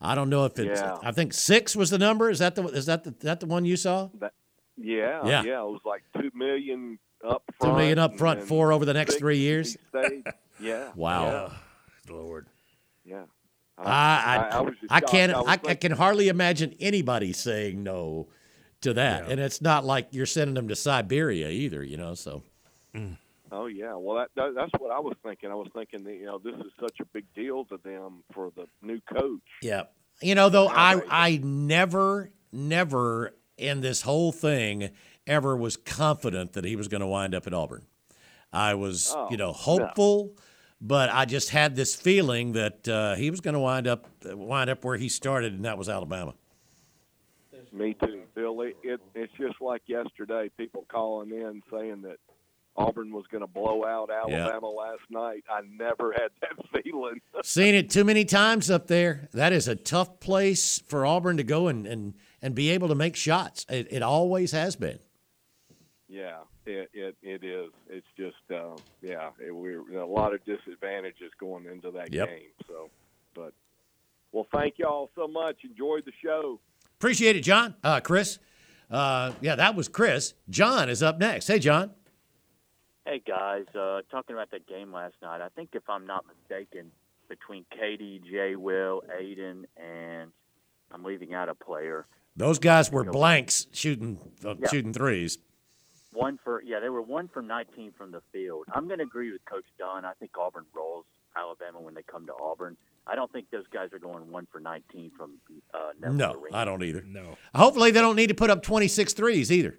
[0.00, 0.80] I don't know if it's.
[0.80, 0.96] Yeah.
[1.02, 2.30] I think six was the number.
[2.30, 4.08] Is that the is that the, that the one you saw?
[4.20, 4.32] That,
[4.76, 5.42] yeah, Yeah.
[5.42, 7.76] yeah, It was like two million up front.
[7.76, 9.76] million up front, four over the next six three years.
[10.60, 10.90] Yeah.
[10.96, 11.50] Wow.
[12.08, 12.14] Yeah.
[12.14, 12.46] Lord.
[13.04, 13.24] Yeah.
[13.76, 13.84] I
[14.52, 17.82] I, I was just I can't I was I, I can hardly imagine anybody saying
[17.82, 18.28] no
[18.82, 19.30] to that, Yeah.
[19.32, 22.14] and it's not like you're sending them to Siberia either, you know.
[22.14, 22.42] So
[22.94, 23.16] mm.
[23.50, 25.50] Oh yeah, well that, that that's what I was thinking.
[25.50, 28.50] I was thinking that you know this is such a big deal to them for
[28.56, 29.40] the new coach.
[29.62, 29.84] Yeah.
[30.20, 34.90] You know, though, I I never, never in this whole thing
[35.26, 37.86] ever was confident that he was going to wind up at Auburn.
[38.52, 40.32] I was, Oh, you know, hopeful,
[40.80, 44.70] but I just had this feeling that uh, he was going to wind up wind
[44.70, 46.34] up where he started, and that was Alabama.
[47.72, 48.60] Me too, Bill.
[48.62, 50.50] It, it it's just like yesterday.
[50.56, 52.16] People calling in saying that
[52.78, 55.42] Auburn was going to blow out Alabama last night.
[55.50, 57.20] I never had that feeling.
[57.42, 59.28] Seen it too many times up there.
[59.32, 62.94] That is a tough place for Auburn to go and and, and be able to
[62.94, 63.66] make shots.
[63.68, 64.98] It, it always has been.
[66.08, 67.70] yeah, it it, it is.
[67.88, 72.28] It's just uh, yeah, it, we're a lot of disadvantages going into that Yep.
[72.28, 72.48] game.
[72.68, 72.90] So,
[73.34, 73.52] but
[74.32, 75.56] well, thank y'all so much.
[75.64, 76.60] Enjoyed the show.
[76.98, 77.74] Appreciate it, John.
[77.82, 78.38] Uh, Chris.
[78.90, 80.32] Uh, yeah, that was Chris.
[80.48, 81.46] John is up next.
[81.46, 81.90] Hey, John.
[83.08, 85.40] Hey guys, uh, talking about that game last night.
[85.40, 86.90] I think if I'm not mistaken,
[87.26, 90.30] between KD, Jay, Will, Aden, and
[90.92, 92.04] I'm leaving out a player.
[92.36, 94.68] Those guys were blanks shooting uh, Yeah.
[94.68, 95.38] shooting threes.
[96.12, 98.66] One for yeah, they were one for 19 from the field.
[98.74, 100.04] I'm going to agree with Coach Dunn.
[100.04, 102.76] I think Auburn rolls Alabama when they come to Auburn.
[103.06, 105.32] I don't think those guys are going one for 19 from
[105.72, 106.56] uh, Neville No, Arena.
[106.58, 107.02] I don't either.
[107.06, 107.38] No.
[107.54, 109.78] Hopefully, they don't need to put up 26 threes either.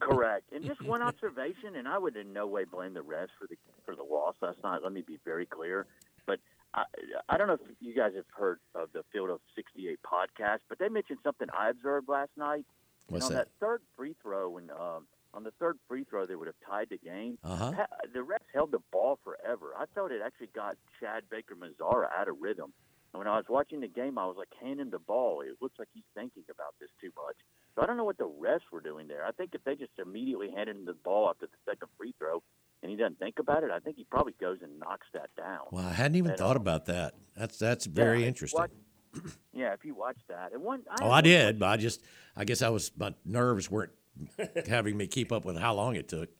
[0.00, 0.52] Correct.
[0.52, 3.56] And just one observation, and I would in no way blame the refs for the
[3.84, 4.80] for the loss last night.
[4.82, 5.86] Let me be very clear.
[6.26, 6.40] But
[6.74, 6.84] I,
[7.28, 10.78] I don't know if you guys have heard of the Field of 68 podcast, but
[10.78, 12.64] they mentioned something I observed last night.
[13.08, 13.46] What's on that?
[13.46, 16.88] that third free throw, when um, on the third free throw they would have tied
[16.90, 17.38] the game.
[17.44, 17.72] Uh-huh.
[18.12, 19.72] The refs held the ball forever.
[19.78, 22.72] I thought it actually got Chad Baker Mazara out of rhythm.
[23.12, 25.42] And when I was watching the game, I was like, hand him the ball.
[25.42, 27.36] It looks like he's thinking about this too much.
[27.76, 29.24] So I don't know what the refs were doing there.
[29.24, 32.42] I think if they just immediately handed him the ball after the second free throw
[32.82, 35.60] and he doesn't think about it, I think he probably goes and knocks that down.
[35.70, 37.14] Well, I hadn't even And, thought um, about that.
[37.36, 38.58] That's that's very yeah, interesting.
[38.60, 38.70] watch-
[39.52, 40.52] yeah, if you watch that.
[40.54, 42.02] And one, oh, I did, but I just
[42.34, 43.92] I guess I was my nerves weren't
[44.66, 46.30] having me keep up with how long it took.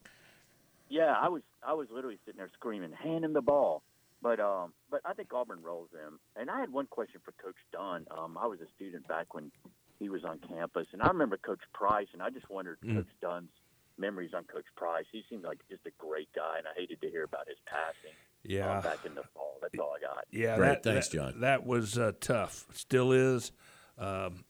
[0.89, 3.83] Yeah, I was I was literally sitting there screaming, "Hand him the ball!"
[4.23, 6.19] But um, but I think Auburn rolls them.
[6.35, 8.07] And I had one question for Coach Dunn.
[8.09, 9.51] Um, I was a student back when
[9.99, 12.95] he was on campus, and I remember Coach Price, and I just wondered Mm.
[12.97, 13.49] Coach Dunn's
[13.97, 15.05] memories on Coach Price.
[15.11, 18.15] He seemed like just a great guy, and I hated to hear about his passing.
[18.43, 18.77] Yeah.
[18.77, 19.57] um, back in the fall.
[19.61, 20.25] That's all I got.
[20.31, 20.67] Yeah, Great.
[20.67, 21.39] that, Thanks, that- John.
[21.41, 22.65] That was uh, tough.
[22.71, 23.51] Still is.
[23.97, 24.45] Um,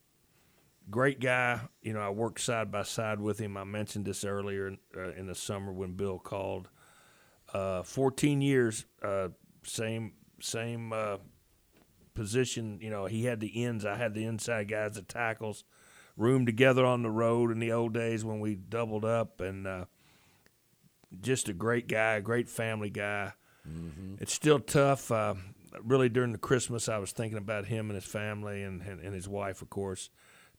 [0.91, 1.61] great guy.
[1.81, 3.57] You know, I worked side by side with him.
[3.57, 6.69] I mentioned this earlier in, uh, in the summer when Bill called.
[7.53, 9.29] Uh, 14 years, uh,
[9.63, 11.17] same same uh,
[12.17, 12.79] position.
[12.81, 13.85] You know, he had the ends.
[13.85, 15.63] I had the inside guys, the tackles.
[16.17, 19.85] Roomed together on the road in the old days when we doubled up, and uh,
[21.21, 23.33] just a great guy, a great family guy.
[24.19, 25.11] It's still tough.
[25.11, 25.35] Uh,
[25.83, 29.13] really, during the Christmas, I was thinking about him and his family and, and, and
[29.13, 30.09] his wife, of course.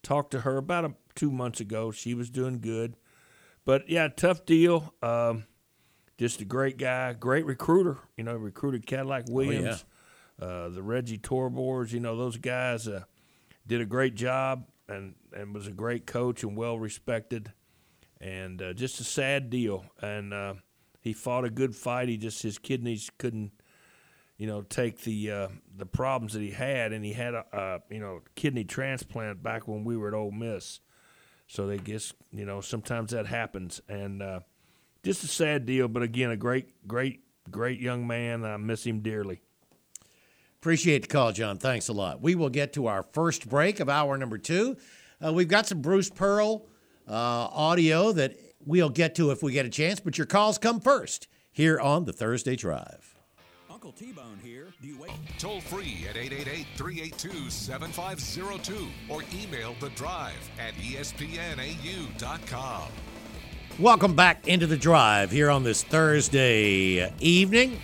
[0.04, 1.90] Talked to her about a, two months ago.
[1.90, 2.94] She was doing good.
[3.64, 4.94] But yeah, tough deal.
[5.02, 5.46] Um,
[6.18, 7.98] just a great guy, great recruiter.
[8.16, 9.84] You know, recruited Cadillac Williams,
[10.40, 11.92] uh, the Reggie Torbors.
[11.92, 13.04] You know, those guys uh,
[13.66, 17.52] did a great job and, and was a great coach and well respected.
[18.20, 19.84] And uh, just a sad deal.
[20.00, 20.54] And uh,
[21.00, 22.08] he fought a good fight.
[22.08, 23.52] He just his kidneys couldn't,
[24.36, 27.94] you know, take the uh, the problems that he had, and he had a, a
[27.94, 30.80] you know kidney transplant back when we were at Ole Miss.
[31.46, 34.20] So they guess you know sometimes that happens, and
[35.04, 35.88] just a sad deal.
[35.88, 37.20] But again, a great, great,
[37.50, 38.44] great young man.
[38.44, 39.40] I miss him dearly.
[40.60, 41.58] Appreciate the call, John.
[41.58, 42.20] Thanks a lot.
[42.20, 44.76] We will get to our first break of hour number two.
[45.24, 46.66] Uh, we've got some Bruce Pearl
[47.08, 48.34] uh, audio that
[48.66, 52.04] we'll get to if we get a chance, but your calls come first here on
[52.06, 53.14] the Thursday Drive.
[53.70, 54.66] Uncle T Bone here.
[54.82, 55.12] Do you wait?
[55.38, 61.28] Toll free at 888 382 7502 or email the drive at espnau.com.
[63.78, 67.80] Welcome back into the drive here on this Thursday evening.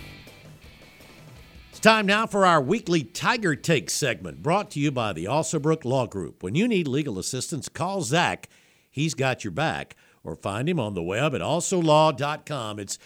[1.85, 6.07] Time now for our weekly Tiger Take segment brought to you by the Alsobrook Law
[6.07, 6.41] Group.
[6.41, 8.49] When you need legal assistance, call Zach.
[8.89, 9.95] He's got your back.
[10.23, 12.79] Or find him on the web at alsolaw.com.
[12.79, 12.97] It's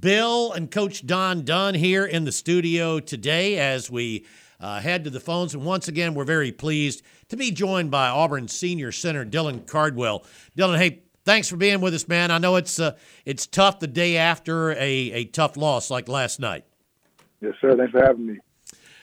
[0.00, 4.26] Bill and Coach Don Dunn here in the studio today as we
[4.58, 5.54] uh, head to the phones.
[5.54, 10.26] And once again, we're very pleased to be joined by Auburn Senior Center Dylan Cardwell.
[10.58, 12.32] Dylan, hey, thanks for being with us, man.
[12.32, 16.40] I know it's uh, it's tough the day after a, a tough loss like last
[16.40, 16.64] night.
[17.40, 17.76] Yes, sir.
[17.76, 18.38] Thanks for having me.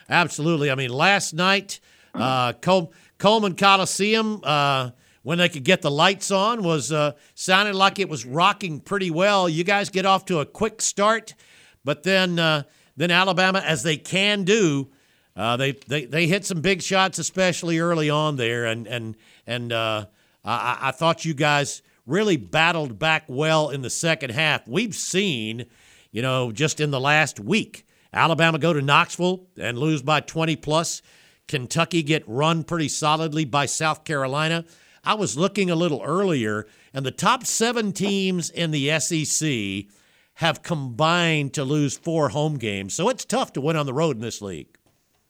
[0.10, 0.72] Absolutely.
[0.72, 1.80] I mean, last night,
[2.14, 4.92] uh, Col- Coleman Coliseum, uh,
[5.24, 9.12] when they could get the lights on, was uh, sounded like it was rocking pretty
[9.12, 9.48] well.
[9.48, 11.36] You guys get off to a quick start,
[11.84, 12.64] but then uh,
[12.98, 14.90] then Alabama, as they can do,
[15.36, 19.16] uh, they, they they hit some big shots, especially early on there, and and
[19.48, 20.06] and uh,
[20.44, 24.68] I, I thought you guys really battled back well in the second half.
[24.68, 25.68] We've seen,
[26.12, 30.56] you know, just in the last week, Alabama go to Knoxville and lose by 20
[30.58, 31.02] plus.
[31.48, 34.66] Kentucky get run pretty solidly by South Carolina.
[35.04, 39.92] I was looking a little earlier, and the top seven teams in the SEC
[40.36, 42.94] have combined to lose four home games.
[42.94, 44.78] So it's tough to win on the road in this league.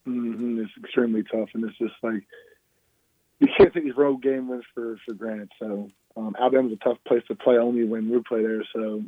[0.07, 0.59] Mm-hmm.
[0.59, 2.23] It's extremely tough, and it's just like
[3.39, 5.51] you can't take these road game wins for for granted.
[5.59, 8.63] So um, Alabama's a tough place to play only when we play there.
[8.73, 9.03] So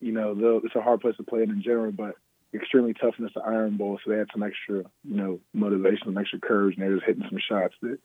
[0.00, 2.16] you know it's a hard place to play in in general, but
[2.54, 6.06] extremely tough, and it's the Iron Bowl, so they had some extra you know motivation,
[6.06, 7.98] some extra courage, and they're just hitting some shots that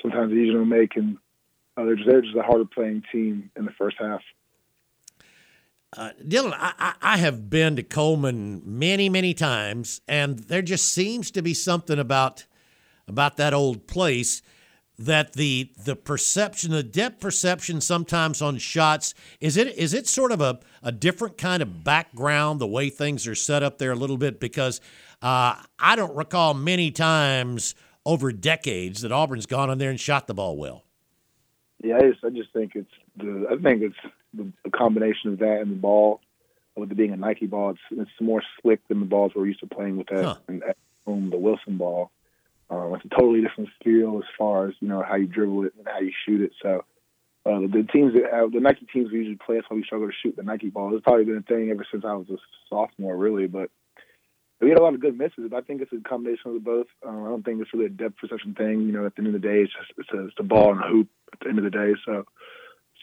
[0.00, 1.18] sometimes easier to make, and
[1.76, 4.22] uh, they're, just, they're just a harder playing team in the first half.
[5.96, 11.30] Uh, Dylan, I, I have been to Coleman many, many times, and there just seems
[11.32, 12.46] to be something about
[13.08, 14.40] about that old place
[15.00, 20.30] that the the perception, the depth perception sometimes on shots is it is it sort
[20.30, 23.96] of a, a different kind of background the way things are set up there a
[23.96, 24.80] little bit because
[25.22, 27.74] uh, I don't recall many times
[28.04, 30.84] over decades that Auburn's gone in there and shot the ball well.
[31.82, 35.38] Yeah, I just, I just think it's the I think it's the, the combination of
[35.38, 36.20] that and the ball
[36.76, 37.70] with it being a Nike ball.
[37.70, 40.36] It's, it's more slick than the balls we're used to playing with that huh.
[40.46, 40.76] and at
[41.06, 42.10] home, the Wilson ball.
[42.70, 45.74] Um, it's a totally different feel as far as you know how you dribble it
[45.76, 46.52] and how you shoot it.
[46.62, 46.84] So
[47.44, 50.08] uh, the teams that have, the Nike teams we usually play, that's why we struggle
[50.08, 50.94] to shoot the Nike ball.
[50.94, 52.36] It's probably been a thing ever since I was a
[52.68, 53.46] sophomore, really.
[53.46, 53.70] But
[54.60, 55.48] we had a lot of good misses.
[55.50, 56.86] But I think it's a combination of the both.
[57.06, 58.82] Um, I don't think it's really a depth perception thing.
[58.82, 60.72] You know, at the end of the day, it's just it's a, it's a ball
[60.72, 61.92] and a hoop at the end of the day.
[62.04, 62.24] So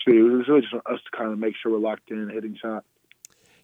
[0.08, 2.86] it was really just us to kind of make sure we're locked in, hitting shots.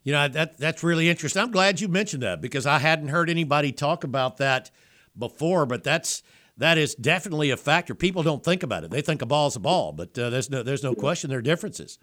[0.02, 1.40] You know that that's really interesting.
[1.40, 4.70] I'm glad you mentioned that because I hadn't heard anybody talk about that
[5.18, 6.22] before, but that's
[6.56, 7.94] that is definitely a factor.
[7.94, 10.62] People don't think about it; they think a ball's a ball, but uh, there's no
[10.62, 11.98] there's no question there are differences.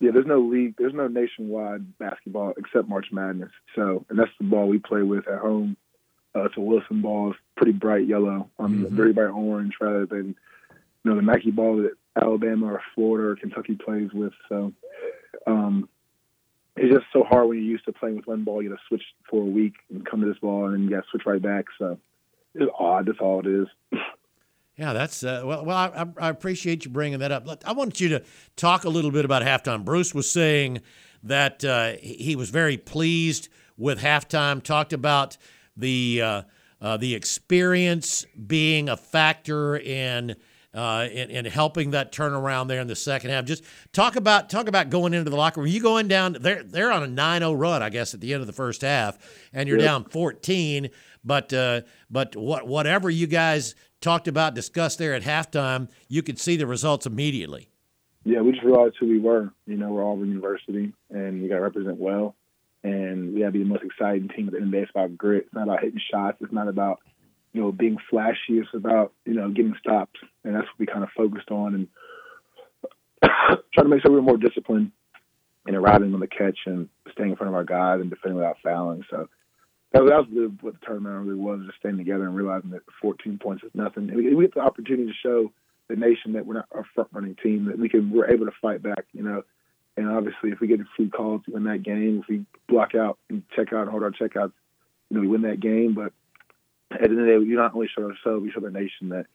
[0.00, 3.52] Yeah, there's no league, there's no nationwide basketball except March Madness.
[3.76, 5.76] So, and that's the ball we play with at home.
[6.34, 7.30] Uh, it's a Wilson ball.
[7.30, 8.96] It's pretty bright yellow, um, mm-hmm.
[8.96, 10.34] very bright orange, rather than
[11.04, 14.32] you know the Nike ball that Alabama or Florida or Kentucky plays with.
[14.48, 14.72] So,
[15.46, 15.88] um,
[16.74, 18.62] it's just so hard when you're used to playing with one ball.
[18.62, 20.90] You got to switch for a week and come to this ball, and then you
[20.90, 21.66] got to switch right back.
[21.78, 21.98] So
[22.78, 23.06] odd.
[23.06, 23.68] That's all it is.
[24.76, 25.64] Yeah, that's uh, well.
[25.64, 27.46] Well, I, I, appreciate you bringing that up.
[27.66, 28.24] I want you to
[28.56, 29.84] talk a little bit about halftime.
[29.84, 30.80] Bruce was saying
[31.22, 34.62] that uh, he was very pleased with halftime.
[34.62, 35.36] Talked about
[35.76, 36.42] the uh,
[36.80, 40.36] uh the experience being a factor in,
[40.72, 41.30] uh, in.
[41.30, 45.12] in, helping that turnaround there in the second half, just talk about talk about going
[45.12, 45.68] into the locker room.
[45.68, 46.38] You going down?
[46.40, 49.18] They're they're on a 9-0 run, I guess, at the end of the first half,
[49.52, 50.88] and you're down 14.
[51.24, 56.38] But uh, but what whatever you guys talked about, discussed there at halftime, you could
[56.38, 57.68] see the results immediately.
[58.24, 59.52] Yeah, we just realized who we were.
[59.66, 62.34] You know, we're Auburn University, and we got to represent well,
[62.82, 64.78] and we got to be the most exciting team at the day.
[64.78, 65.44] It's about grit.
[65.46, 66.38] It's not about hitting shots.
[66.40, 67.00] It's not about
[67.52, 68.58] you know being flashy.
[68.58, 71.88] It's about you know getting stops, and that's what we kind of focused on and
[73.74, 74.92] trying to make sure we were more disciplined
[75.66, 78.56] in arriving on the catch and staying in front of our guys and defending without
[78.62, 79.04] fouling.
[79.10, 79.28] So
[79.92, 83.38] that, was the, what the tournament really was, just staying together and realizing that 14
[83.38, 84.12] points is nothing.
[84.14, 85.52] We, we get the opportunity to show
[85.88, 88.52] the nation that we're not a front running team, that we can we're able to
[88.60, 89.42] fight back, you know.
[89.96, 92.94] And obviously, if we get a few calls to win that game, if we block
[92.94, 94.52] out and check out and hold our checkouts,
[95.10, 95.92] you know, we win that game.
[95.94, 96.12] But
[96.90, 99.10] at the end of the day, we not only show ourselves, we show the nation
[99.10, 99.26] that,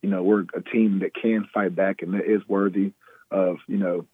[0.00, 2.92] you know, we're a team that can fight back and that is worthy
[3.30, 4.06] of, you know,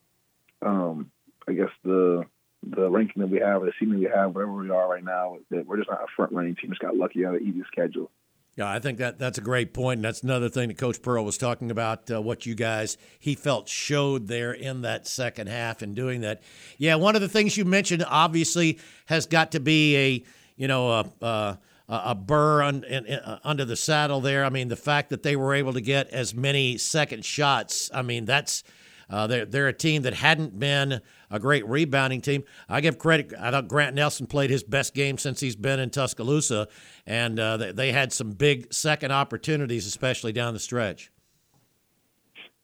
[0.62, 1.12] um,
[1.46, 2.24] I guess the
[2.70, 5.66] the ranking that we have, the season we have, wherever we are right now, that
[5.66, 6.70] we're just not a front running team.
[6.70, 8.10] Just got lucky on the easy schedule.
[8.56, 11.24] Yeah, I think that that's a great point, and that's another thing that Coach Pearl
[11.24, 12.08] was talking about.
[12.08, 16.40] Uh, what you guys he felt showed there in that second half and doing that.
[16.78, 20.24] Yeah, one of the things you mentioned obviously has got to be a
[20.56, 21.06] you know a.
[21.20, 24.42] a a burr un, in, in, uh, under the saddle there.
[24.42, 27.90] I mean, the fact that they were able to get as many second shots.
[27.92, 28.64] I mean, that's
[29.10, 31.00] uh, they're they're a team that hadn't been
[31.30, 32.44] a great rebounding team.
[32.68, 33.32] I give credit.
[33.38, 36.68] I thought Grant Nelson played his best game since he's been in Tuscaloosa,
[37.06, 41.10] and uh, they, they, had some big second opportunities, especially down the stretch.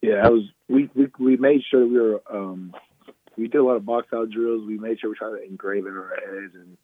[0.02, 0.44] Yeah, I was.
[0.68, 2.22] We we, we made sure we were.
[2.30, 2.74] Um,
[3.36, 4.66] we did a lot of box out drills.
[4.66, 6.76] We made sure we tried to engrave it in our heads, and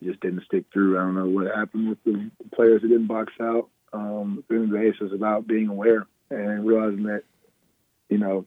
[0.00, 0.98] it just didn't stick through.
[0.98, 3.68] I don't know what happened with the players who didn't box out.
[3.92, 7.22] Um, the day, it's about being aware and realizing that,
[8.08, 8.44] you know,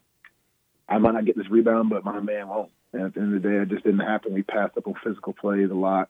[0.91, 2.69] I might not get this rebound, but my man won't.
[2.91, 4.33] And at the end of the day, it just didn't happen.
[4.33, 6.09] We passed up on physical plays a lot,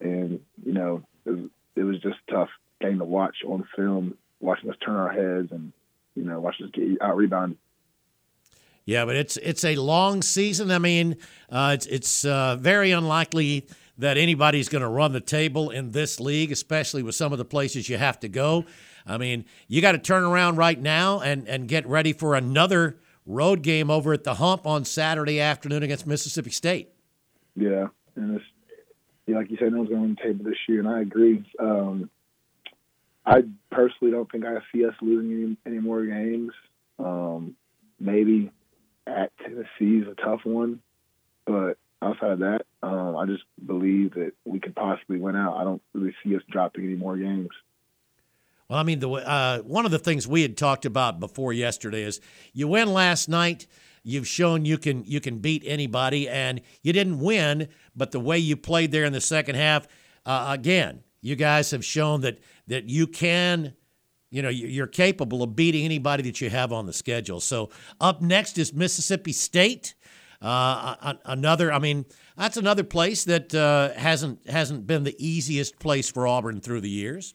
[0.00, 2.48] and you know, it was, it was just tough
[2.80, 5.72] game to watch on film, watching us turn our heads, and
[6.14, 7.58] you know, watch us get out rebounded.
[8.86, 10.70] Yeah, but it's it's a long season.
[10.70, 11.18] I mean,
[11.50, 13.66] uh, it's it's uh, very unlikely
[13.98, 17.44] that anybody's going to run the table in this league, especially with some of the
[17.44, 18.64] places you have to go.
[19.06, 22.98] I mean, you got to turn around right now and and get ready for another
[23.26, 26.90] road game over at the Hump on Saturday afternoon against Mississippi State.
[27.56, 28.44] Yeah, and it's
[29.26, 31.44] yeah, like you said, no one's going to the table this year, and I agree.
[31.58, 32.10] Um,
[33.24, 36.52] I personally don't think I see us losing any, any more games.
[36.98, 37.56] Um,
[37.98, 38.50] maybe
[39.06, 40.80] at Tennessee is a tough one,
[41.46, 45.56] but outside of that, um, I just believe that we could possibly win out.
[45.56, 47.48] I don't really see us dropping any more games.
[48.68, 52.02] Well, I mean, the uh, one of the things we had talked about before yesterday
[52.02, 52.20] is
[52.52, 53.66] you win last night.
[54.02, 58.38] You've shown you can you can beat anybody, and you didn't win, but the way
[58.38, 59.86] you played there in the second half,
[60.26, 63.74] uh, again, you guys have shown that that you can,
[64.30, 67.40] you know, you're capable of beating anybody that you have on the schedule.
[67.40, 67.70] So
[68.00, 69.94] up next is Mississippi State.
[70.40, 72.04] Uh, another, I mean,
[72.36, 76.90] that's another place that uh, hasn't hasn't been the easiest place for Auburn through the
[76.90, 77.34] years.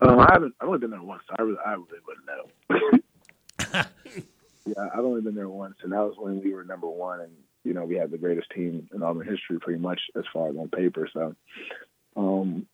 [0.00, 0.54] Um, I haven't.
[0.60, 1.22] I've only been there once.
[1.28, 3.02] So I really, I really wouldn't
[3.72, 3.84] know.
[4.66, 7.32] yeah, I've only been there once, and that was when we were number one, and
[7.64, 10.56] you know we had the greatest team in Auburn history, pretty much as far as
[10.56, 11.08] on paper.
[11.12, 11.34] So,
[12.16, 12.66] um,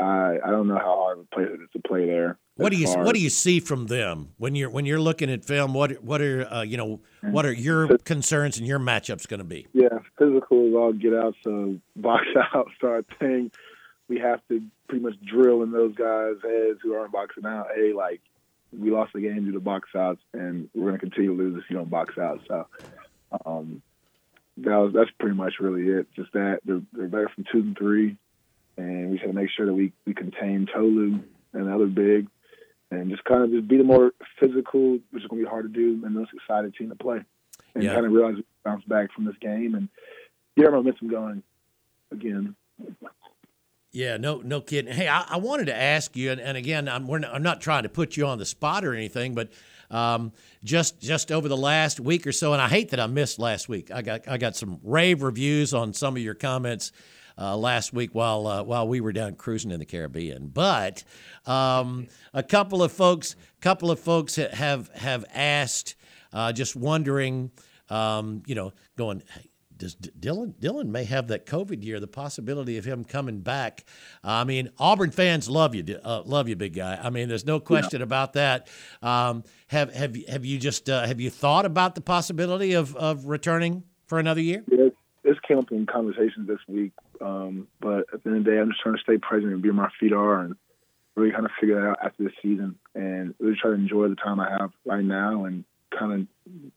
[0.00, 2.38] I I don't know how hard of a place it is to play there.
[2.56, 5.44] What do you What do you see from them when you're when you're looking at
[5.44, 5.74] film?
[5.74, 9.44] What What are uh, you know What are your concerns and your matchups going to
[9.44, 9.66] be?
[9.72, 11.34] Yeah, physical is all get out.
[11.42, 13.50] So box out, start thing
[14.08, 17.68] we have to pretty much drill in those guys' heads who aren't boxing out.
[17.74, 18.20] Hey, like
[18.78, 21.62] we lost the game due to box outs, and we're going to continue to lose
[21.62, 22.40] if you don't box out.
[22.48, 22.66] So
[23.46, 23.82] um,
[24.58, 26.06] that was that's pretty much really it.
[26.14, 28.16] Just that they're, they're better from two and three,
[28.76, 31.20] and we just to make sure that we we contain Tolu
[31.52, 32.28] and the other big,
[32.90, 35.72] and just kind of just be the more physical, which is going to be hard
[35.72, 37.20] to do, and most excited team to play,
[37.74, 37.94] and yeah.
[37.94, 39.88] kind of realize we bounce back from this game and
[40.56, 41.42] get our momentum going
[42.10, 42.54] again.
[43.94, 44.92] Yeah, no, no kidding.
[44.92, 47.84] Hey, I, I wanted to ask you, and, and again, I'm, not, I'm not trying
[47.84, 49.50] to put you on the spot or anything, but
[49.88, 50.32] um,
[50.64, 53.68] just just over the last week or so, and I hate that I missed last
[53.68, 53.92] week.
[53.92, 56.90] I got I got some rave reviews on some of your comments
[57.38, 60.48] uh, last week while uh, while we were down cruising in the Caribbean.
[60.48, 61.04] But
[61.46, 65.94] um, a couple of folks, couple of folks have have asked,
[66.32, 67.52] uh, just wondering,
[67.90, 69.22] um, you know, going.
[69.30, 69.50] Hey,
[69.92, 73.84] Dylan Dylan may have that COVID year, the possibility of him coming back.
[74.22, 76.98] I mean, Auburn fans love you, uh, love you, big guy.
[77.02, 78.04] I mean, there's no question yeah.
[78.04, 78.68] about that.
[79.02, 83.26] Um, have have have you just uh, have you thought about the possibility of of
[83.26, 84.64] returning for another year?
[84.70, 84.88] Yeah,
[85.22, 88.58] this came up in conversations this week, um, but at the end of the day,
[88.58, 90.54] I'm just trying to stay present and be where my feet are, and
[91.16, 94.16] really kind of figure that out after this season, and really try to enjoy the
[94.16, 95.64] time I have right now, and
[95.98, 96.26] kind of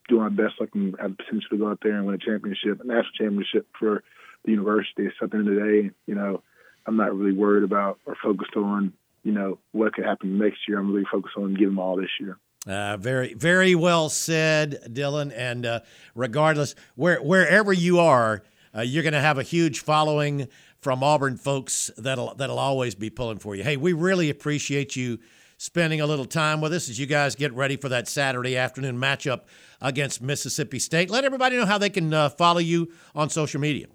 [0.07, 2.15] do my best so I can have the potential to go out there and win
[2.15, 4.03] a championship, a national championship for
[4.45, 5.09] the university.
[5.19, 6.41] So at the end of the day, you know,
[6.85, 10.79] I'm not really worried about or focused on, you know, what could happen next year.
[10.79, 12.37] I'm really focused on giving them all this year.
[12.65, 15.33] Uh, very, very well said, Dylan.
[15.35, 15.79] And uh,
[16.15, 18.43] regardless, where, wherever you are,
[18.75, 20.47] uh, you're going to have a huge following
[20.79, 23.63] from Auburn folks that'll that'll always be pulling for you.
[23.63, 25.19] Hey, we really appreciate you
[25.57, 28.97] spending a little time with us as you guys get ready for that Saturday afternoon
[28.97, 29.41] matchup
[29.81, 31.09] against Mississippi State.
[31.09, 33.87] Let everybody know how they can uh, follow you on social media.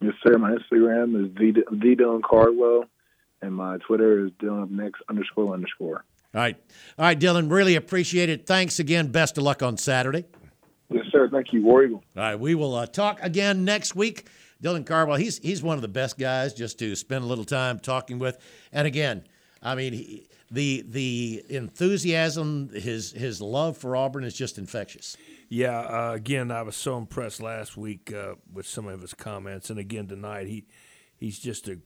[0.00, 0.36] Yes, sir.
[0.36, 2.84] My Instagram is the, the Dylan Cardwell,
[3.40, 6.04] and my Twitter is Dylan next underscore underscore.
[6.34, 6.56] All right.
[6.98, 8.46] All right, Dylan, really appreciate it.
[8.46, 9.10] Thanks again.
[9.10, 10.26] Best of luck on Saturday.
[10.90, 11.28] Yes, sir.
[11.30, 12.04] Thank you, War Eagle.
[12.16, 14.28] All right, we will uh, talk again next week.
[14.62, 17.78] Dylan Cardwell, he's he's one of the best guys just to spend a little time
[17.78, 18.38] talking with.
[18.72, 19.24] And again,
[19.62, 25.16] I mean, he, the the enthusiasm, his his love for Auburn is just infectious.
[25.48, 29.70] Yeah, uh, again, I was so impressed last week uh, with some of his comments,
[29.70, 30.64] and again tonight, he
[31.16, 31.78] he's just a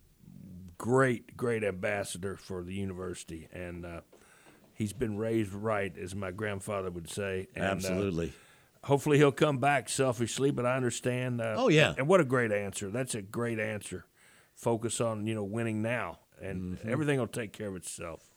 [0.78, 4.01] great, great ambassador for the university, and uh,
[4.74, 7.49] he's been raised right, as my grandfather would say.
[7.55, 8.32] And, uh, Absolutely.
[8.85, 11.41] hopefully, he'll come back selfishly, but I understand.
[11.41, 11.95] Uh, Oh, yeah.
[11.99, 12.91] and what a great answer!
[12.91, 14.07] That's a great answer.
[14.55, 16.89] Focus on you know winning now, and Mm-hmm.
[16.91, 18.30] everything will take care of itself.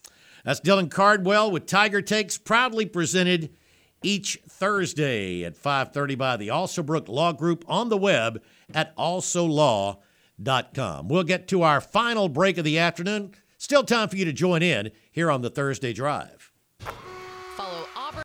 [0.44, 3.56] That's Dylan Cardwell with Tiger Takes, proudly presented
[4.04, 8.44] each Thursday at 5:30 by the Alsobrook Law Group on the web
[8.74, 11.08] at alsolaw.com.
[11.08, 13.36] We'll get to our final break of the afternoon.
[13.58, 16.43] Still time for you to join in here on the Thursday Drive.